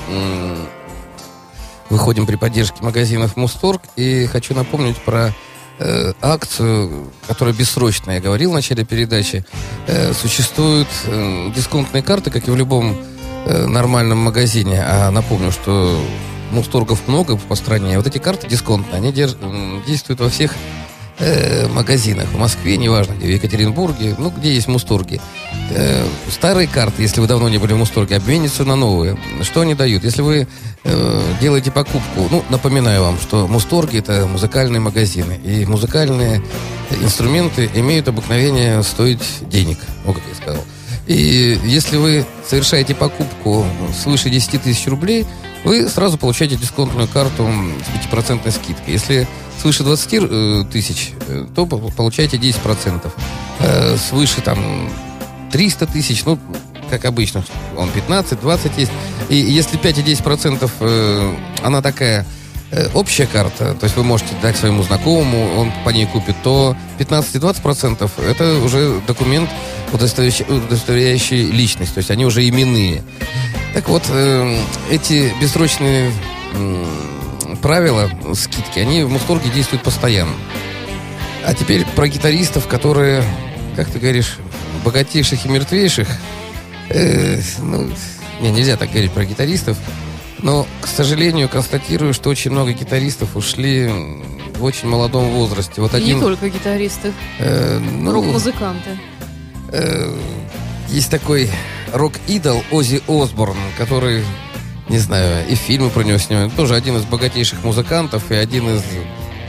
выходим 1.89 2.25
при 2.25 2.37
поддержке 2.37 2.81
магазинов 2.81 3.35
Мусторг. 3.35 3.81
И 3.97 4.25
хочу 4.27 4.53
напомнить 4.55 4.95
про 5.03 5.33
э, 5.79 6.13
акцию, 6.21 7.11
которая 7.27 7.53
бессрочная. 7.53 8.15
Я 8.15 8.21
говорил 8.21 8.51
в 8.51 8.53
начале 8.53 8.85
передачи. 8.85 9.43
Э, 9.85 10.13
Существуют 10.13 10.87
э, 11.07 11.51
дисконтные 11.53 12.01
карты, 12.03 12.31
как 12.31 12.47
и 12.47 12.51
в 12.51 12.55
любом 12.55 12.95
нормальном 13.47 14.17
магазине. 14.17 14.83
А 14.85 15.11
напомню, 15.11 15.51
что 15.51 15.99
Мусторгов 16.51 17.07
много 17.07 17.37
по 17.37 17.55
стране. 17.55 17.97
Вот 17.97 18.07
эти 18.07 18.17
карты 18.17 18.47
дисконтные, 18.47 18.97
они 18.97 19.11
держ- 19.11 19.85
действуют 19.85 20.21
во 20.21 20.29
всех 20.29 20.53
э, 21.19 21.67
магазинах. 21.67 22.27
В 22.29 22.37
Москве, 22.37 22.77
неважно, 22.77 23.13
где, 23.13 23.27
в 23.27 23.29
Екатеринбурге, 23.29 24.15
ну, 24.17 24.29
где 24.29 24.53
есть 24.53 24.67
Мусторги. 24.67 25.19
Э, 25.71 26.05
старые 26.31 26.67
карты, 26.67 27.01
если 27.01 27.19
вы 27.19 27.27
давно 27.27 27.49
не 27.49 27.57
были 27.57 27.73
в 27.73 27.77
Мусторге, 27.77 28.15
обменятся 28.15 28.63
на 28.63 28.75
новые. 28.75 29.17
Что 29.41 29.61
они 29.61 29.75
дают? 29.75 30.03
Если 30.03 30.21
вы 30.21 30.47
э, 30.83 31.21
делаете 31.41 31.71
покупку, 31.71 32.27
ну, 32.31 32.43
напоминаю 32.49 33.03
вам, 33.03 33.19
что 33.19 33.47
Мусторги 33.47 33.99
это 33.99 34.25
музыкальные 34.27 34.79
магазины, 34.79 35.39
и 35.43 35.65
музыкальные 35.65 36.41
инструменты 37.01 37.69
имеют 37.75 38.07
обыкновение 38.07 38.81
стоить 38.83 39.23
денег, 39.49 39.79
ну, 40.05 40.13
как 40.13 40.23
я 40.29 40.35
сказал. 40.35 40.63
И 41.07 41.59
если 41.63 41.97
вы 41.97 42.25
совершаете 42.45 42.93
покупку 42.93 43.65
свыше 44.01 44.29
10 44.29 44.61
тысяч 44.61 44.87
рублей, 44.87 45.25
вы 45.63 45.87
сразу 45.89 46.17
получаете 46.17 46.55
дисконтную 46.55 47.07
карту 47.07 47.47
с 47.85 48.11
5% 48.13 48.51
скидкой. 48.51 48.93
Если 48.93 49.27
свыше 49.61 49.83
20 49.83 50.13
э, 50.13 50.63
тысяч, 50.71 51.11
э, 51.27 51.45
то 51.55 51.65
по- 51.65 51.77
получаете 51.77 52.37
10%. 52.37 53.11
Э, 53.59 53.97
Свыше 53.97 54.41
там 54.41 54.89
300 55.51 55.87
тысяч, 55.87 56.23
ну, 56.25 56.37
как 56.89 57.05
обычно, 57.05 57.43
он 57.77 57.89
15-20 57.89 58.71
есть. 58.77 58.91
И 59.29 59.35
если 59.35 59.77
5 59.77 59.97
и 59.99 60.01
10% 60.01 60.69
э, 60.79 61.35
она 61.63 61.81
такая 61.81 62.25
общая 62.93 63.27
карта, 63.27 63.73
то 63.75 63.85
есть 63.85 63.95
вы 63.95 64.03
можете 64.03 64.31
дать 64.41 64.57
своему 64.57 64.83
знакомому, 64.83 65.57
он 65.57 65.71
по 65.85 65.89
ней 65.89 66.05
купит, 66.05 66.35
то 66.43 66.75
15-20% 66.99 68.09
это 68.29 68.59
уже 68.59 69.01
документ, 69.07 69.49
удостоверяющий, 69.93 70.45
удостоверяющий 70.45 71.49
личность, 71.49 71.93
то 71.93 71.99
есть 71.99 72.11
они 72.11 72.25
уже 72.25 72.47
именные. 72.47 73.03
Так 73.73 73.87
вот, 73.87 74.03
э, 74.09 74.59
эти 74.91 75.33
бессрочные 75.39 76.11
правила 77.61 78.09
скидки, 78.33 78.79
они 78.79 79.03
в 79.03 79.09
Мусторге 79.09 79.49
действуют 79.49 79.83
постоянно. 79.83 80.33
А 81.45 81.53
теперь 81.53 81.85
про 81.95 82.07
гитаристов, 82.07 82.67
которые, 82.67 83.23
как 83.75 83.89
ты 83.89 83.99
говоришь, 83.99 84.37
богатейших 84.83 85.45
и 85.45 85.49
мертвейших. 85.49 86.07
Э, 86.89 87.41
ну, 87.59 87.89
не, 88.41 88.51
нельзя 88.51 88.77
так 88.77 88.89
говорить 88.89 89.11
про 89.11 89.25
гитаристов. 89.25 89.77
Но, 90.39 90.67
к 90.81 90.87
сожалению, 90.87 91.49
констатирую, 91.49 92.13
что 92.13 92.29
очень 92.29 92.51
много 92.51 92.71
гитаристов 92.71 93.35
ушли 93.35 93.89
в 94.55 94.63
очень 94.63 94.87
молодом 94.87 95.29
возрасте. 95.31 95.81
Вот 95.81 95.93
И 95.93 95.97
один... 95.97 96.15
не 96.17 96.21
только 96.21 96.49
гитаристы, 96.49 97.13
э, 97.39 97.79
ну, 97.79 98.11
рок-музыканты. 98.11 98.91
Э, 99.71 100.15
есть 100.89 101.09
такой 101.09 101.49
рок-идол 101.91 102.63
Ози 102.71 103.01
Осборн, 103.07 103.57
который, 103.77 104.23
не 104.89 104.99
знаю, 104.99 105.47
и 105.49 105.55
фильмы 105.55 105.89
про 105.89 106.03
него 106.03 106.17
снимают. 106.17 106.55
Тоже 106.55 106.75
один 106.75 106.97
из 106.97 107.03
богатейших 107.03 107.63
музыкантов 107.63 108.31
и 108.31 108.35
один 108.35 108.75
из... 108.75 108.83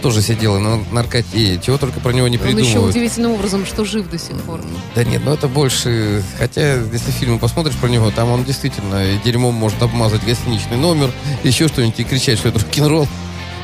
Тоже 0.03 0.23
сидел 0.23 0.59
на 0.61 0.79
наркоте. 0.93 1.59
Чего 1.61 1.77
только 1.77 1.99
про 2.01 2.13
него 2.13 2.29
не 2.29 2.39
Он 2.39 2.47
еще 2.47 2.55
придумывают. 2.57 2.95
удивительным 2.95 3.33
образом, 3.33 3.67
что 3.67 3.85
жив 3.85 4.09
до 4.09 4.19
сих 4.19 4.37
пор. 4.43 4.61
Да 4.95 5.05
нет, 5.05 5.23
ну 5.25 5.33
это 5.33 5.49
больше... 5.49 6.23
Хотя, 6.39 6.75
если 6.75 7.11
фильмы 7.11 7.39
посмотришь 7.39 7.75
про 7.77 7.89
него, 7.89 8.11
там 8.11 8.31
он 8.31 8.45
действительно 8.45 9.05
дерьмом 9.25 9.55
может 9.55 9.83
обмазать 9.83 10.25
гостиничный 10.25 10.77
номер, 10.77 11.11
еще 11.43 11.67
что-нибудь 11.69 11.99
и 11.99 12.05
кричать, 12.05 12.39
что 12.39 12.49
это 12.49 12.61
рок-н-ролл. 12.61 13.09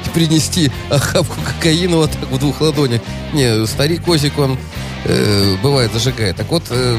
И 0.06 0.08
принести 0.10 0.70
охапку 0.90 1.36
кокаина 1.46 1.96
вот 1.96 2.10
так 2.10 2.28
в 2.30 2.38
двух 2.38 2.60
ладонях. 2.60 3.00
Не, 3.32 3.66
старик 3.66 4.06
Озик, 4.08 4.36
он 4.38 4.58
э, 5.04 5.56
бывает 5.62 5.92
зажигает. 5.92 6.36
Так 6.36 6.50
вот, 6.50 6.64
э, 6.70 6.98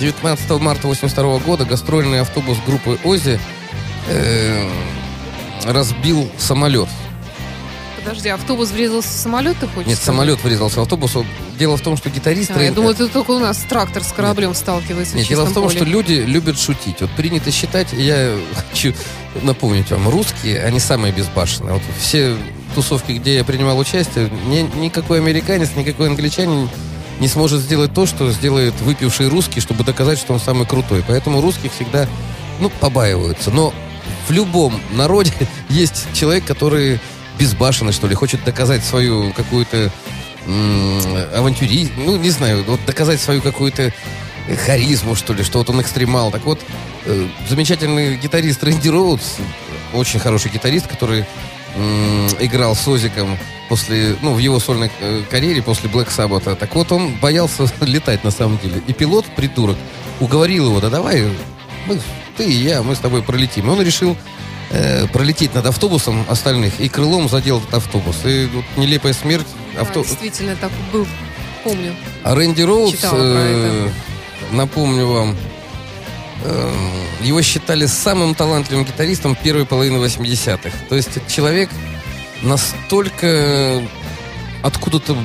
19 0.00 0.50
марта 0.60 0.88
82 0.88 1.38
года 1.40 1.64
гастрольный 1.64 2.20
автобус 2.22 2.56
группы 2.66 2.98
Ози 3.04 3.38
э, 4.08 4.68
разбил 5.64 6.28
самолет. 6.38 6.88
Подожди, 8.04 8.28
автобус 8.30 8.70
врезался 8.70 9.08
в 9.08 9.12
самолет, 9.12 9.56
ты 9.58 9.66
хочешь 9.68 9.86
Нет, 9.88 9.96
сказать? 9.96 10.04
самолет 10.04 10.42
врезался 10.44 10.80
в 10.80 10.82
автобус. 10.82 11.16
Дело 11.58 11.76
в 11.76 11.80
том, 11.82 11.96
что 11.96 12.10
гитарист... 12.10 12.50
А, 12.50 12.60
я 12.60 12.68
Рейн- 12.70 12.74
думаю, 12.74 12.94
это 12.94 13.08
только 13.08 13.30
у 13.32 13.38
нас 13.38 13.58
трактор 13.68 14.02
с 14.02 14.12
кораблем 14.12 14.54
сталкивается 14.54 15.16
Нет, 15.16 15.26
в 15.26 15.28
дело 15.28 15.44
в 15.44 15.52
том, 15.52 15.64
поле. 15.64 15.76
что 15.76 15.84
люди 15.84 16.14
любят 16.14 16.58
шутить. 16.58 17.00
Вот 17.00 17.10
принято 17.12 17.50
считать, 17.50 17.92
я 17.92 18.34
хочу 18.70 18.92
напомнить 19.42 19.90
вам, 19.90 20.08
русские, 20.08 20.64
они 20.64 20.80
самые 20.80 21.12
безбашенные. 21.12 21.74
Вот 21.74 21.82
все 22.00 22.36
тусовки, 22.74 23.12
где 23.12 23.36
я 23.36 23.44
принимал 23.44 23.78
участие, 23.78 24.30
ни- 24.46 24.68
никакой 24.80 25.18
американец, 25.18 25.70
никакой 25.76 26.08
англичанин 26.08 26.68
не 27.20 27.28
сможет 27.28 27.60
сделать 27.60 27.94
то, 27.94 28.06
что 28.06 28.30
сделает 28.32 28.74
выпивший 28.80 29.28
русский, 29.28 29.60
чтобы 29.60 29.84
доказать, 29.84 30.18
что 30.18 30.32
он 30.32 30.40
самый 30.40 30.66
крутой. 30.66 31.04
Поэтому 31.06 31.40
русских 31.40 31.72
всегда, 31.72 32.08
ну, 32.58 32.68
побаиваются. 32.80 33.50
Но 33.52 33.72
в 34.26 34.32
любом 34.32 34.80
народе 34.92 35.32
есть 35.68 36.06
человек, 36.14 36.44
который 36.44 36.98
безбашенный, 37.38 37.92
что 37.92 38.06
ли, 38.06 38.14
хочет 38.14 38.44
доказать 38.44 38.84
свою 38.84 39.32
какую-то 39.32 39.90
м, 40.46 41.00
авантюри, 41.34 41.90
ну, 41.96 42.16
не 42.16 42.30
знаю, 42.30 42.64
вот 42.64 42.80
доказать 42.86 43.20
свою 43.20 43.40
какую-то 43.42 43.92
харизму, 44.66 45.14
что 45.14 45.32
ли, 45.32 45.42
что 45.44 45.58
вот 45.58 45.70
он 45.70 45.80
экстремал. 45.80 46.30
Так 46.30 46.44
вот, 46.44 46.60
э, 47.06 47.26
замечательный 47.48 48.16
гитарист 48.16 48.62
Рэнди 48.64 48.88
Роудс, 48.88 49.36
очень 49.92 50.18
хороший 50.18 50.50
гитарист, 50.50 50.86
который 50.86 51.24
м, 51.76 52.28
играл 52.40 52.74
с 52.76 52.86
Озиком 52.86 53.38
после, 53.68 54.16
ну, 54.20 54.34
в 54.34 54.38
его 54.38 54.60
сольной 54.60 54.90
э, 55.00 55.22
карьере 55.30 55.62
после 55.62 55.88
Black 55.88 56.08
Sabbath. 56.08 56.54
Так 56.56 56.74
вот, 56.74 56.92
он 56.92 57.14
боялся 57.14 57.66
летать 57.80 58.24
на 58.24 58.30
самом 58.30 58.58
деле. 58.58 58.82
И 58.86 58.92
пилот, 58.92 59.24
придурок, 59.36 59.78
уговорил 60.20 60.66
его, 60.66 60.80
да 60.80 60.90
давай, 60.90 61.24
мы, 61.86 61.98
ты 62.36 62.44
и 62.44 62.52
я, 62.52 62.82
мы 62.82 62.94
с 62.94 62.98
тобой 62.98 63.22
пролетим. 63.22 63.66
И 63.66 63.70
он 63.70 63.80
решил 63.80 64.16
э, 64.72 65.06
пролететь 65.08 65.54
над 65.54 65.66
автобусом 65.66 66.24
остальных 66.28 66.80
и 66.80 66.88
крылом 66.88 67.28
задел 67.28 67.58
этот 67.58 67.74
автобус. 67.74 68.16
И 68.24 68.46
вот 68.52 68.64
нелепая 68.76 69.12
смерть 69.12 69.46
Да, 69.74 69.82
авто... 69.82 70.02
действительно, 70.02 70.56
так 70.56 70.72
был, 70.92 71.06
помню. 71.62 71.94
А 72.24 72.34
Рэнди 72.34 72.62
Роудс, 72.62 72.98
э, 73.02 73.88
напомню 74.50 75.06
вам, 75.06 75.36
э, 76.44 76.72
его 77.20 77.42
считали 77.42 77.86
самым 77.86 78.34
талантливым 78.34 78.84
гитаристом 78.84 79.36
первой 79.36 79.66
половины 79.66 79.98
80-х. 79.98 80.70
То 80.88 80.96
есть 80.96 81.10
человек 81.28 81.70
настолько 82.42 83.82
откуда-то 84.62 85.16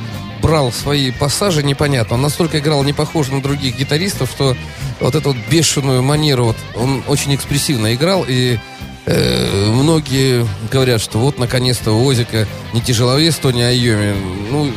брал 0.41 0.71
свои 0.71 1.11
пассажи, 1.11 1.63
непонятно. 1.63 2.15
Он 2.15 2.21
настолько 2.21 2.59
играл 2.59 2.83
не 2.83 2.93
похож 2.93 3.29
на 3.29 3.41
других 3.41 3.77
гитаристов, 3.77 4.29
что 4.29 4.55
вот 4.99 5.15
эту 5.15 5.33
вот 5.33 5.37
бешеную 5.49 6.03
манеру, 6.03 6.45
вот, 6.45 6.57
он 6.75 7.03
очень 7.07 7.35
экспрессивно 7.35 7.93
играл, 7.93 8.25
и 8.27 8.59
э, 9.07 9.71
многие 9.71 10.47
говорят, 10.71 11.01
что 11.01 11.17
вот 11.17 11.39
наконец-то 11.39 11.91
у 11.91 12.05
Озика 12.05 12.47
не 12.73 12.81
тяжеловес 12.81 13.35
Тони 13.37 13.61
Айоми, 13.61 14.13
ну, 14.51 14.71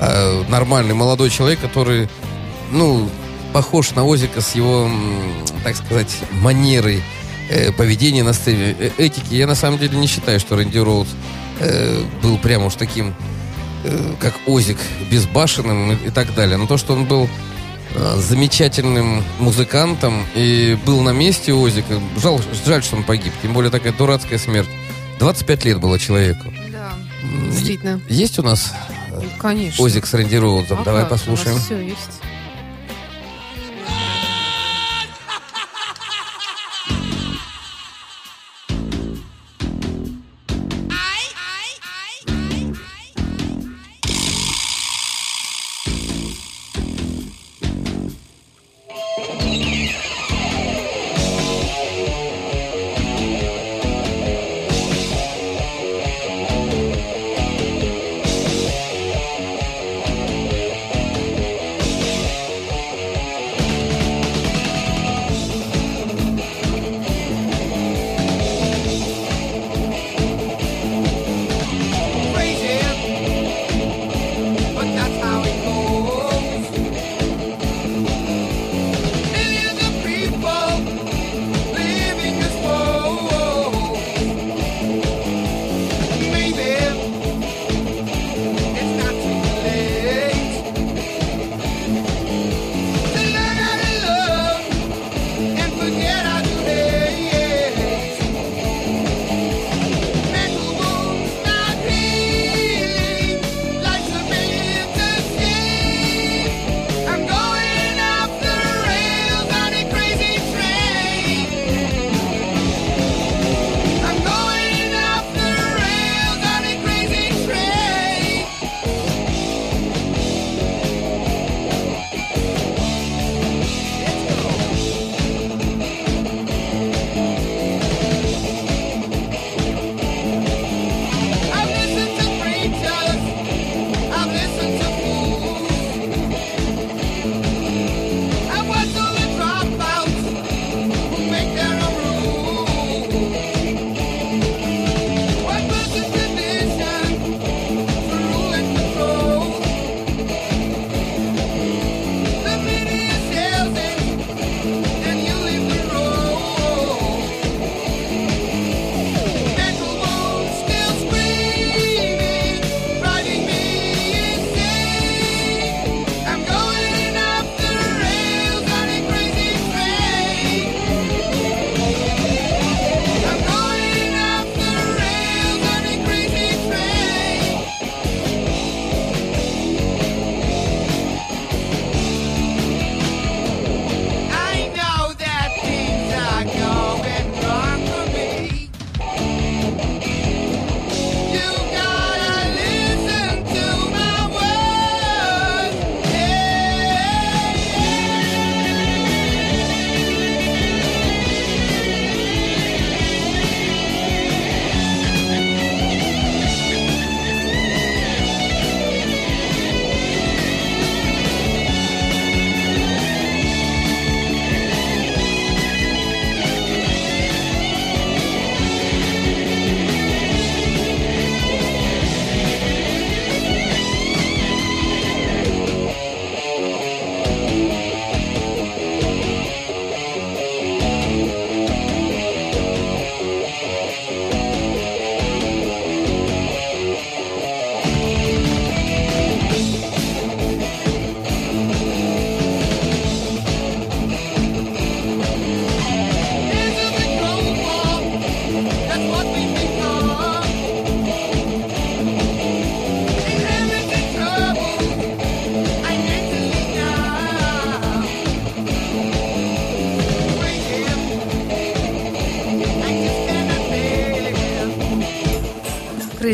а 0.00 0.44
нормальный 0.48 0.94
молодой 0.94 1.30
человек, 1.30 1.60
который, 1.60 2.08
ну, 2.70 3.08
похож 3.52 3.90
на 3.90 4.04
Озика 4.04 4.40
с 4.40 4.54
его, 4.54 4.90
так 5.62 5.76
сказать, 5.76 6.16
манерой 6.32 7.02
э, 7.50 7.72
поведения 7.72 8.22
на 8.22 8.32
сцене, 8.32 8.74
э, 8.78 8.90
этики. 8.98 9.34
Я 9.34 9.46
на 9.46 9.54
самом 9.54 9.78
деле 9.78 9.98
не 9.98 10.06
считаю, 10.06 10.40
что 10.40 10.56
Рэнди 10.56 10.78
Роудс 10.78 11.10
э, 11.60 12.02
был 12.22 12.38
прямо 12.38 12.66
уж 12.66 12.74
таким, 12.74 13.14
э, 13.84 14.14
как 14.18 14.34
Озик, 14.46 14.78
безбашенным 15.10 15.92
и, 15.92 16.06
и 16.06 16.10
так 16.10 16.34
далее. 16.34 16.56
Но 16.56 16.66
то, 16.66 16.78
что 16.78 16.94
он 16.94 17.04
был 17.04 17.24
э, 17.24 17.28
замечательным 18.16 19.22
музыкантом 19.38 20.24
и 20.34 20.78
был 20.86 21.00
на 21.02 21.10
месте 21.10 21.52
Озика, 21.52 22.00
жал, 22.20 22.40
жаль, 22.66 22.82
что 22.82 22.96
он 22.96 23.04
погиб. 23.04 23.32
Тем 23.42 23.52
более 23.52 23.70
такая 23.70 23.92
дурацкая 23.92 24.38
смерть. 24.38 24.68
25 25.18 25.64
лет 25.64 25.80
было 25.80 25.98
человеку. 25.98 26.52
Да, 26.70 26.92
действительно. 27.50 28.00
Есть 28.08 28.38
у 28.38 28.42
нас 28.42 28.72
Конечно. 29.38 29.84
Озик 29.84 30.06
с 30.06 30.14
Рэнди 30.14 30.36
Роудсом? 30.36 30.80
А 30.80 30.84
Давай 30.84 31.04
послушаем. 31.04 31.56
нас 31.56 31.64
все 31.64 31.80
есть. 31.80 32.22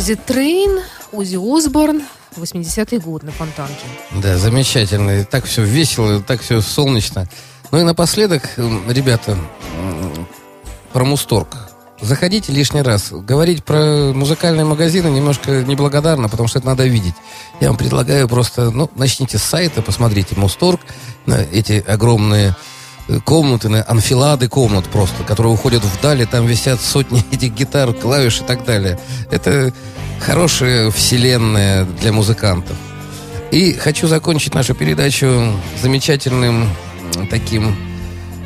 Crazy 0.08 0.18
Train, 0.26 0.80
Узи 1.12 1.36
Осборн, 1.36 2.02
80-й 2.34 2.98
год 2.98 3.24
на 3.24 3.32
Фонтанке. 3.32 3.74
Да, 4.22 4.38
замечательно. 4.38 5.20
И 5.20 5.24
так 5.24 5.44
все 5.44 5.62
весело, 5.62 6.18
и 6.18 6.22
так 6.22 6.40
все 6.40 6.62
солнечно. 6.62 7.28
Ну 7.72 7.80
и 7.80 7.82
напоследок, 7.82 8.42
ребята, 8.56 9.36
про 10.94 11.04
Мусторг. 11.04 11.48
Заходите 12.00 12.52
лишний 12.52 12.80
раз. 12.80 13.10
Говорить 13.10 13.64
про 13.64 14.12
музыкальные 14.14 14.64
магазины 14.64 15.08
немножко 15.08 15.62
неблагодарно, 15.62 16.30
потому 16.30 16.48
что 16.48 16.60
это 16.60 16.68
надо 16.68 16.86
видеть. 16.86 17.14
Я 17.60 17.68
вам 17.68 17.76
предлагаю 17.76 18.28
просто, 18.28 18.70
ну, 18.70 18.88
начните 18.94 19.36
с 19.36 19.42
сайта, 19.42 19.82
посмотрите 19.82 20.36
Мусторг, 20.36 20.80
эти 21.52 21.84
огромные 21.86 22.56
комнаты, 23.24 23.68
на 23.68 23.84
анфилады 23.86 24.48
комнат 24.48 24.84
просто, 24.86 25.24
которые 25.24 25.52
уходят 25.52 25.82
вдали, 25.84 26.24
там 26.24 26.46
висят 26.46 26.80
сотни 26.80 27.24
этих 27.32 27.54
гитар, 27.54 27.92
клавиш 27.92 28.40
и 28.40 28.44
так 28.44 28.64
далее. 28.64 28.98
Это 29.30 29.72
хорошая 30.20 30.90
вселенная 30.90 31.84
для 31.84 32.12
музыкантов. 32.12 32.76
И 33.50 33.72
хочу 33.72 34.08
закончить 34.08 34.54
нашу 34.54 34.74
передачу 34.74 35.52
замечательным 35.80 36.68
таким 37.30 37.74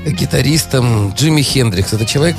гитаристом 0.07 1.13
Джимми 1.15 1.43
Хендрикс. 1.43 1.93
Это 1.93 2.07
человек, 2.07 2.37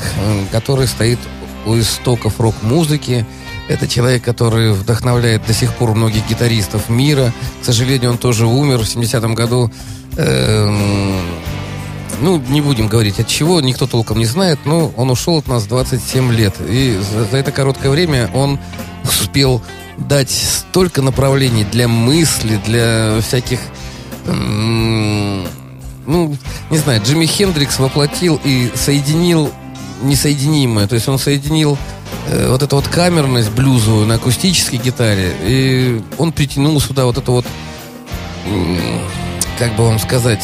который 0.52 0.88
стоит 0.88 1.20
у 1.66 1.78
истоков 1.78 2.40
рок-музыки. 2.40 3.26
Это 3.68 3.88
человек, 3.88 4.24
который 4.24 4.74
вдохновляет 4.74 5.46
до 5.46 5.54
сих 5.54 5.74
пор 5.74 5.94
многих 5.94 6.28
гитаристов 6.28 6.90
мира. 6.90 7.34
К 7.62 7.66
сожалению, 7.66 8.12
он 8.12 8.18
тоже 8.18 8.46
умер 8.46 8.80
в 8.80 8.84
70-м 8.84 9.36
году. 9.36 9.72
Эм, 10.18 11.20
ну, 12.22 12.38
не 12.38 12.62
будем 12.62 12.88
говорить 12.88 13.20
от 13.20 13.28
чего, 13.28 13.62
никто 13.62 13.88
толком 13.88 14.18
не 14.18 14.26
знает, 14.26 14.60
но 14.66 14.92
он 14.96 15.10
ушел 15.10 15.38
от 15.38 15.48
нас 15.48 15.66
27 15.66 16.32
лет. 16.34 16.54
И 16.68 16.98
за, 16.98 17.26
за 17.26 17.38
это 17.38 17.52
короткое 17.52 17.90
время 17.90 18.30
он 18.34 18.60
успел 19.04 19.62
дать 19.98 20.32
столько 20.32 21.02
направлений 21.02 21.66
для 21.66 21.88
мысли, 21.88 22.60
для 22.66 23.20
всяких... 23.22 23.60
ну, 24.26 25.46
не 26.70 26.78
знаю, 26.78 27.02
Джимми 27.04 27.26
Хендрикс 27.26 27.80
воплотил 27.80 28.40
и 28.44 28.72
соединил 28.76 29.52
несоединимое. 30.02 30.88
То 30.88 30.96
есть 30.96 31.08
он 31.08 31.18
соединил 31.18 31.78
э, 32.28 32.50
вот 32.50 32.62
эту 32.62 32.76
вот 32.76 32.88
камерность 32.88 33.52
блюзовую 33.52 34.06
на 34.06 34.16
акустической 34.16 34.80
гитаре, 34.80 35.34
и 35.44 36.02
он 36.18 36.32
притянул 36.32 36.80
сюда 36.82 37.06
вот 37.06 37.18
это 37.18 37.32
вот, 37.32 37.46
м, 38.46 39.00
как 39.60 39.76
бы 39.76 39.86
вам 39.86 40.00
сказать, 40.00 40.44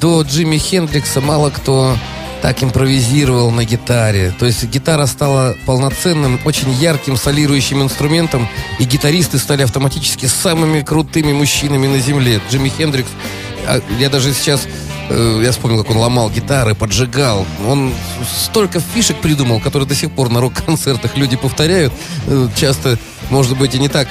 до 0.00 0.22
Джимми 0.22 0.58
Хендрикса 0.58 1.20
мало 1.20 1.50
кто 1.50 1.96
так 2.42 2.62
импровизировал 2.62 3.50
на 3.50 3.64
гитаре. 3.64 4.32
То 4.38 4.46
есть 4.46 4.64
гитара 4.64 5.06
стала 5.06 5.56
полноценным, 5.66 6.40
очень 6.44 6.70
ярким 6.70 7.16
солирующим 7.16 7.82
инструментом, 7.82 8.48
и 8.78 8.84
гитаристы 8.84 9.38
стали 9.38 9.62
автоматически 9.62 10.26
самыми 10.26 10.82
крутыми 10.82 11.32
мужчинами 11.32 11.88
на 11.88 11.98
земле. 11.98 12.40
Джимми 12.50 12.68
Хендрикс, 12.68 13.08
а, 13.66 13.80
я 13.98 14.08
даже 14.08 14.32
сейчас, 14.32 14.68
я 15.10 15.52
вспомнил, 15.52 15.82
как 15.82 15.90
он 15.90 15.98
ломал 15.98 16.30
гитары, 16.30 16.74
поджигал. 16.74 17.46
Он 17.66 17.92
столько 18.30 18.80
фишек 18.80 19.20
придумал, 19.20 19.60
которые 19.60 19.88
до 19.88 19.94
сих 19.94 20.10
пор 20.12 20.30
на 20.30 20.40
рок-концертах 20.40 21.16
люди 21.16 21.36
повторяют. 21.36 21.92
Э, 22.26 22.48
часто, 22.56 22.98
может 23.30 23.56
быть, 23.56 23.74
и 23.74 23.78
не 23.78 23.88
так 23.88 24.08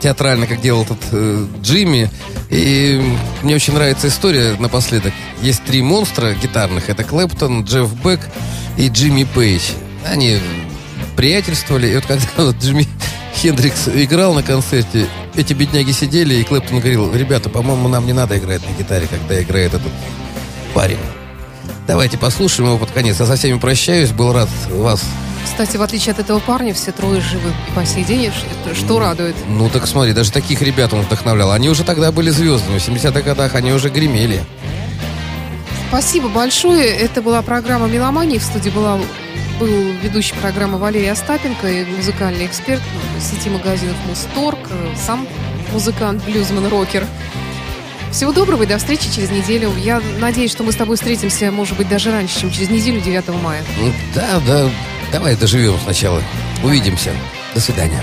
театрально, 0.00 0.46
как 0.46 0.60
делал 0.60 0.82
этот 0.82 0.98
э, 1.12 1.46
Джимми. 1.62 2.10
И 2.50 3.00
мне 3.42 3.54
очень 3.54 3.74
нравится 3.74 4.08
история 4.08 4.56
напоследок. 4.58 5.12
Есть 5.40 5.64
три 5.64 5.82
монстра 5.82 6.34
гитарных. 6.34 6.88
Это 6.90 7.04
Клэптон, 7.04 7.64
Джефф 7.64 7.92
Бек 8.04 8.20
и 8.76 8.88
Джимми 8.88 9.24
Пейдж. 9.24 9.70
Они 10.06 10.38
приятельствовали. 11.16 11.88
И 11.88 11.94
вот 11.94 12.06
когда 12.06 12.26
вот 12.36 12.56
Джимми 12.56 12.86
Хендрикс 13.40 13.88
играл 13.88 14.34
на 14.34 14.42
концерте, 14.42 15.08
эти 15.34 15.54
бедняги 15.54 15.92
сидели, 15.92 16.34
и 16.34 16.44
Клэптон 16.44 16.80
говорил, 16.80 17.10
ребята, 17.14 17.48
по-моему, 17.48 17.88
нам 17.88 18.04
не 18.04 18.12
надо 18.12 18.36
играть 18.36 18.60
на 18.68 18.78
гитаре, 18.78 19.06
когда 19.06 19.42
играет 19.42 19.72
этот 19.72 19.90
парень. 20.74 20.98
Давайте 21.86 22.18
послушаем 22.18 22.68
его 22.68 22.78
под 22.78 22.90
конец. 22.90 23.18
Я 23.18 23.24
со 23.24 23.36
всеми 23.36 23.58
прощаюсь. 23.58 24.10
Был 24.10 24.34
рад 24.34 24.50
вас 24.68 25.02
Кстати, 25.42 25.78
в 25.78 25.82
отличие 25.82 26.12
от 26.12 26.18
этого 26.18 26.38
парня, 26.38 26.74
все 26.74 26.92
трое 26.92 27.22
живы 27.22 27.50
по 27.74 27.86
сей 27.86 28.04
день, 28.04 28.30
что, 28.30 28.74
что 28.74 28.98
радует. 28.98 29.34
Ну 29.48 29.70
так 29.70 29.86
смотри, 29.86 30.12
даже 30.12 30.30
таких 30.30 30.60
ребят 30.60 30.92
он 30.92 31.00
вдохновлял. 31.00 31.50
Они 31.50 31.70
уже 31.70 31.82
тогда 31.82 32.12
были 32.12 32.28
звездами. 32.28 32.78
В 32.78 32.86
70-х 32.86 33.22
годах 33.22 33.54
они 33.54 33.72
уже 33.72 33.88
гремели. 33.88 34.44
Спасибо 35.88 36.28
большое. 36.28 36.88
Это 36.88 37.22
была 37.22 37.40
программа 37.40 37.88
«Меломания». 37.88 38.38
В 38.38 38.44
студии 38.44 38.68
была, 38.68 38.98
был 39.60 39.92
ведущий 40.02 40.34
программы 40.36 40.78
Валерий 40.78 41.10
Остапенко 41.10 41.70
и 41.70 41.84
музыкальный 41.84 42.46
эксперт 42.46 42.80
сети 43.20 43.50
магазинов 43.50 43.94
«Мусторг», 44.08 44.58
э, 44.70 44.94
сам 44.96 45.28
музыкант, 45.70 46.24
блюзман, 46.24 46.66
рокер. 46.68 47.06
Всего 48.10 48.32
доброго 48.32 48.62
и 48.62 48.66
до 48.66 48.78
встречи 48.78 49.12
через 49.14 49.30
неделю. 49.30 49.70
Я 49.76 50.00
надеюсь, 50.18 50.50
что 50.50 50.64
мы 50.64 50.72
с 50.72 50.76
тобой 50.76 50.96
встретимся, 50.96 51.52
может 51.52 51.76
быть, 51.76 51.88
даже 51.88 52.10
раньше, 52.10 52.40
чем 52.40 52.50
через 52.50 52.70
неделю, 52.70 53.00
9 53.00 53.28
мая. 53.42 53.62
Ну, 53.78 53.92
да, 54.14 54.40
да. 54.46 54.70
Давай 55.12 55.36
доживем 55.36 55.78
сначала. 55.84 56.22
Увидимся. 56.64 57.12
До 57.54 57.60
свидания. 57.60 58.02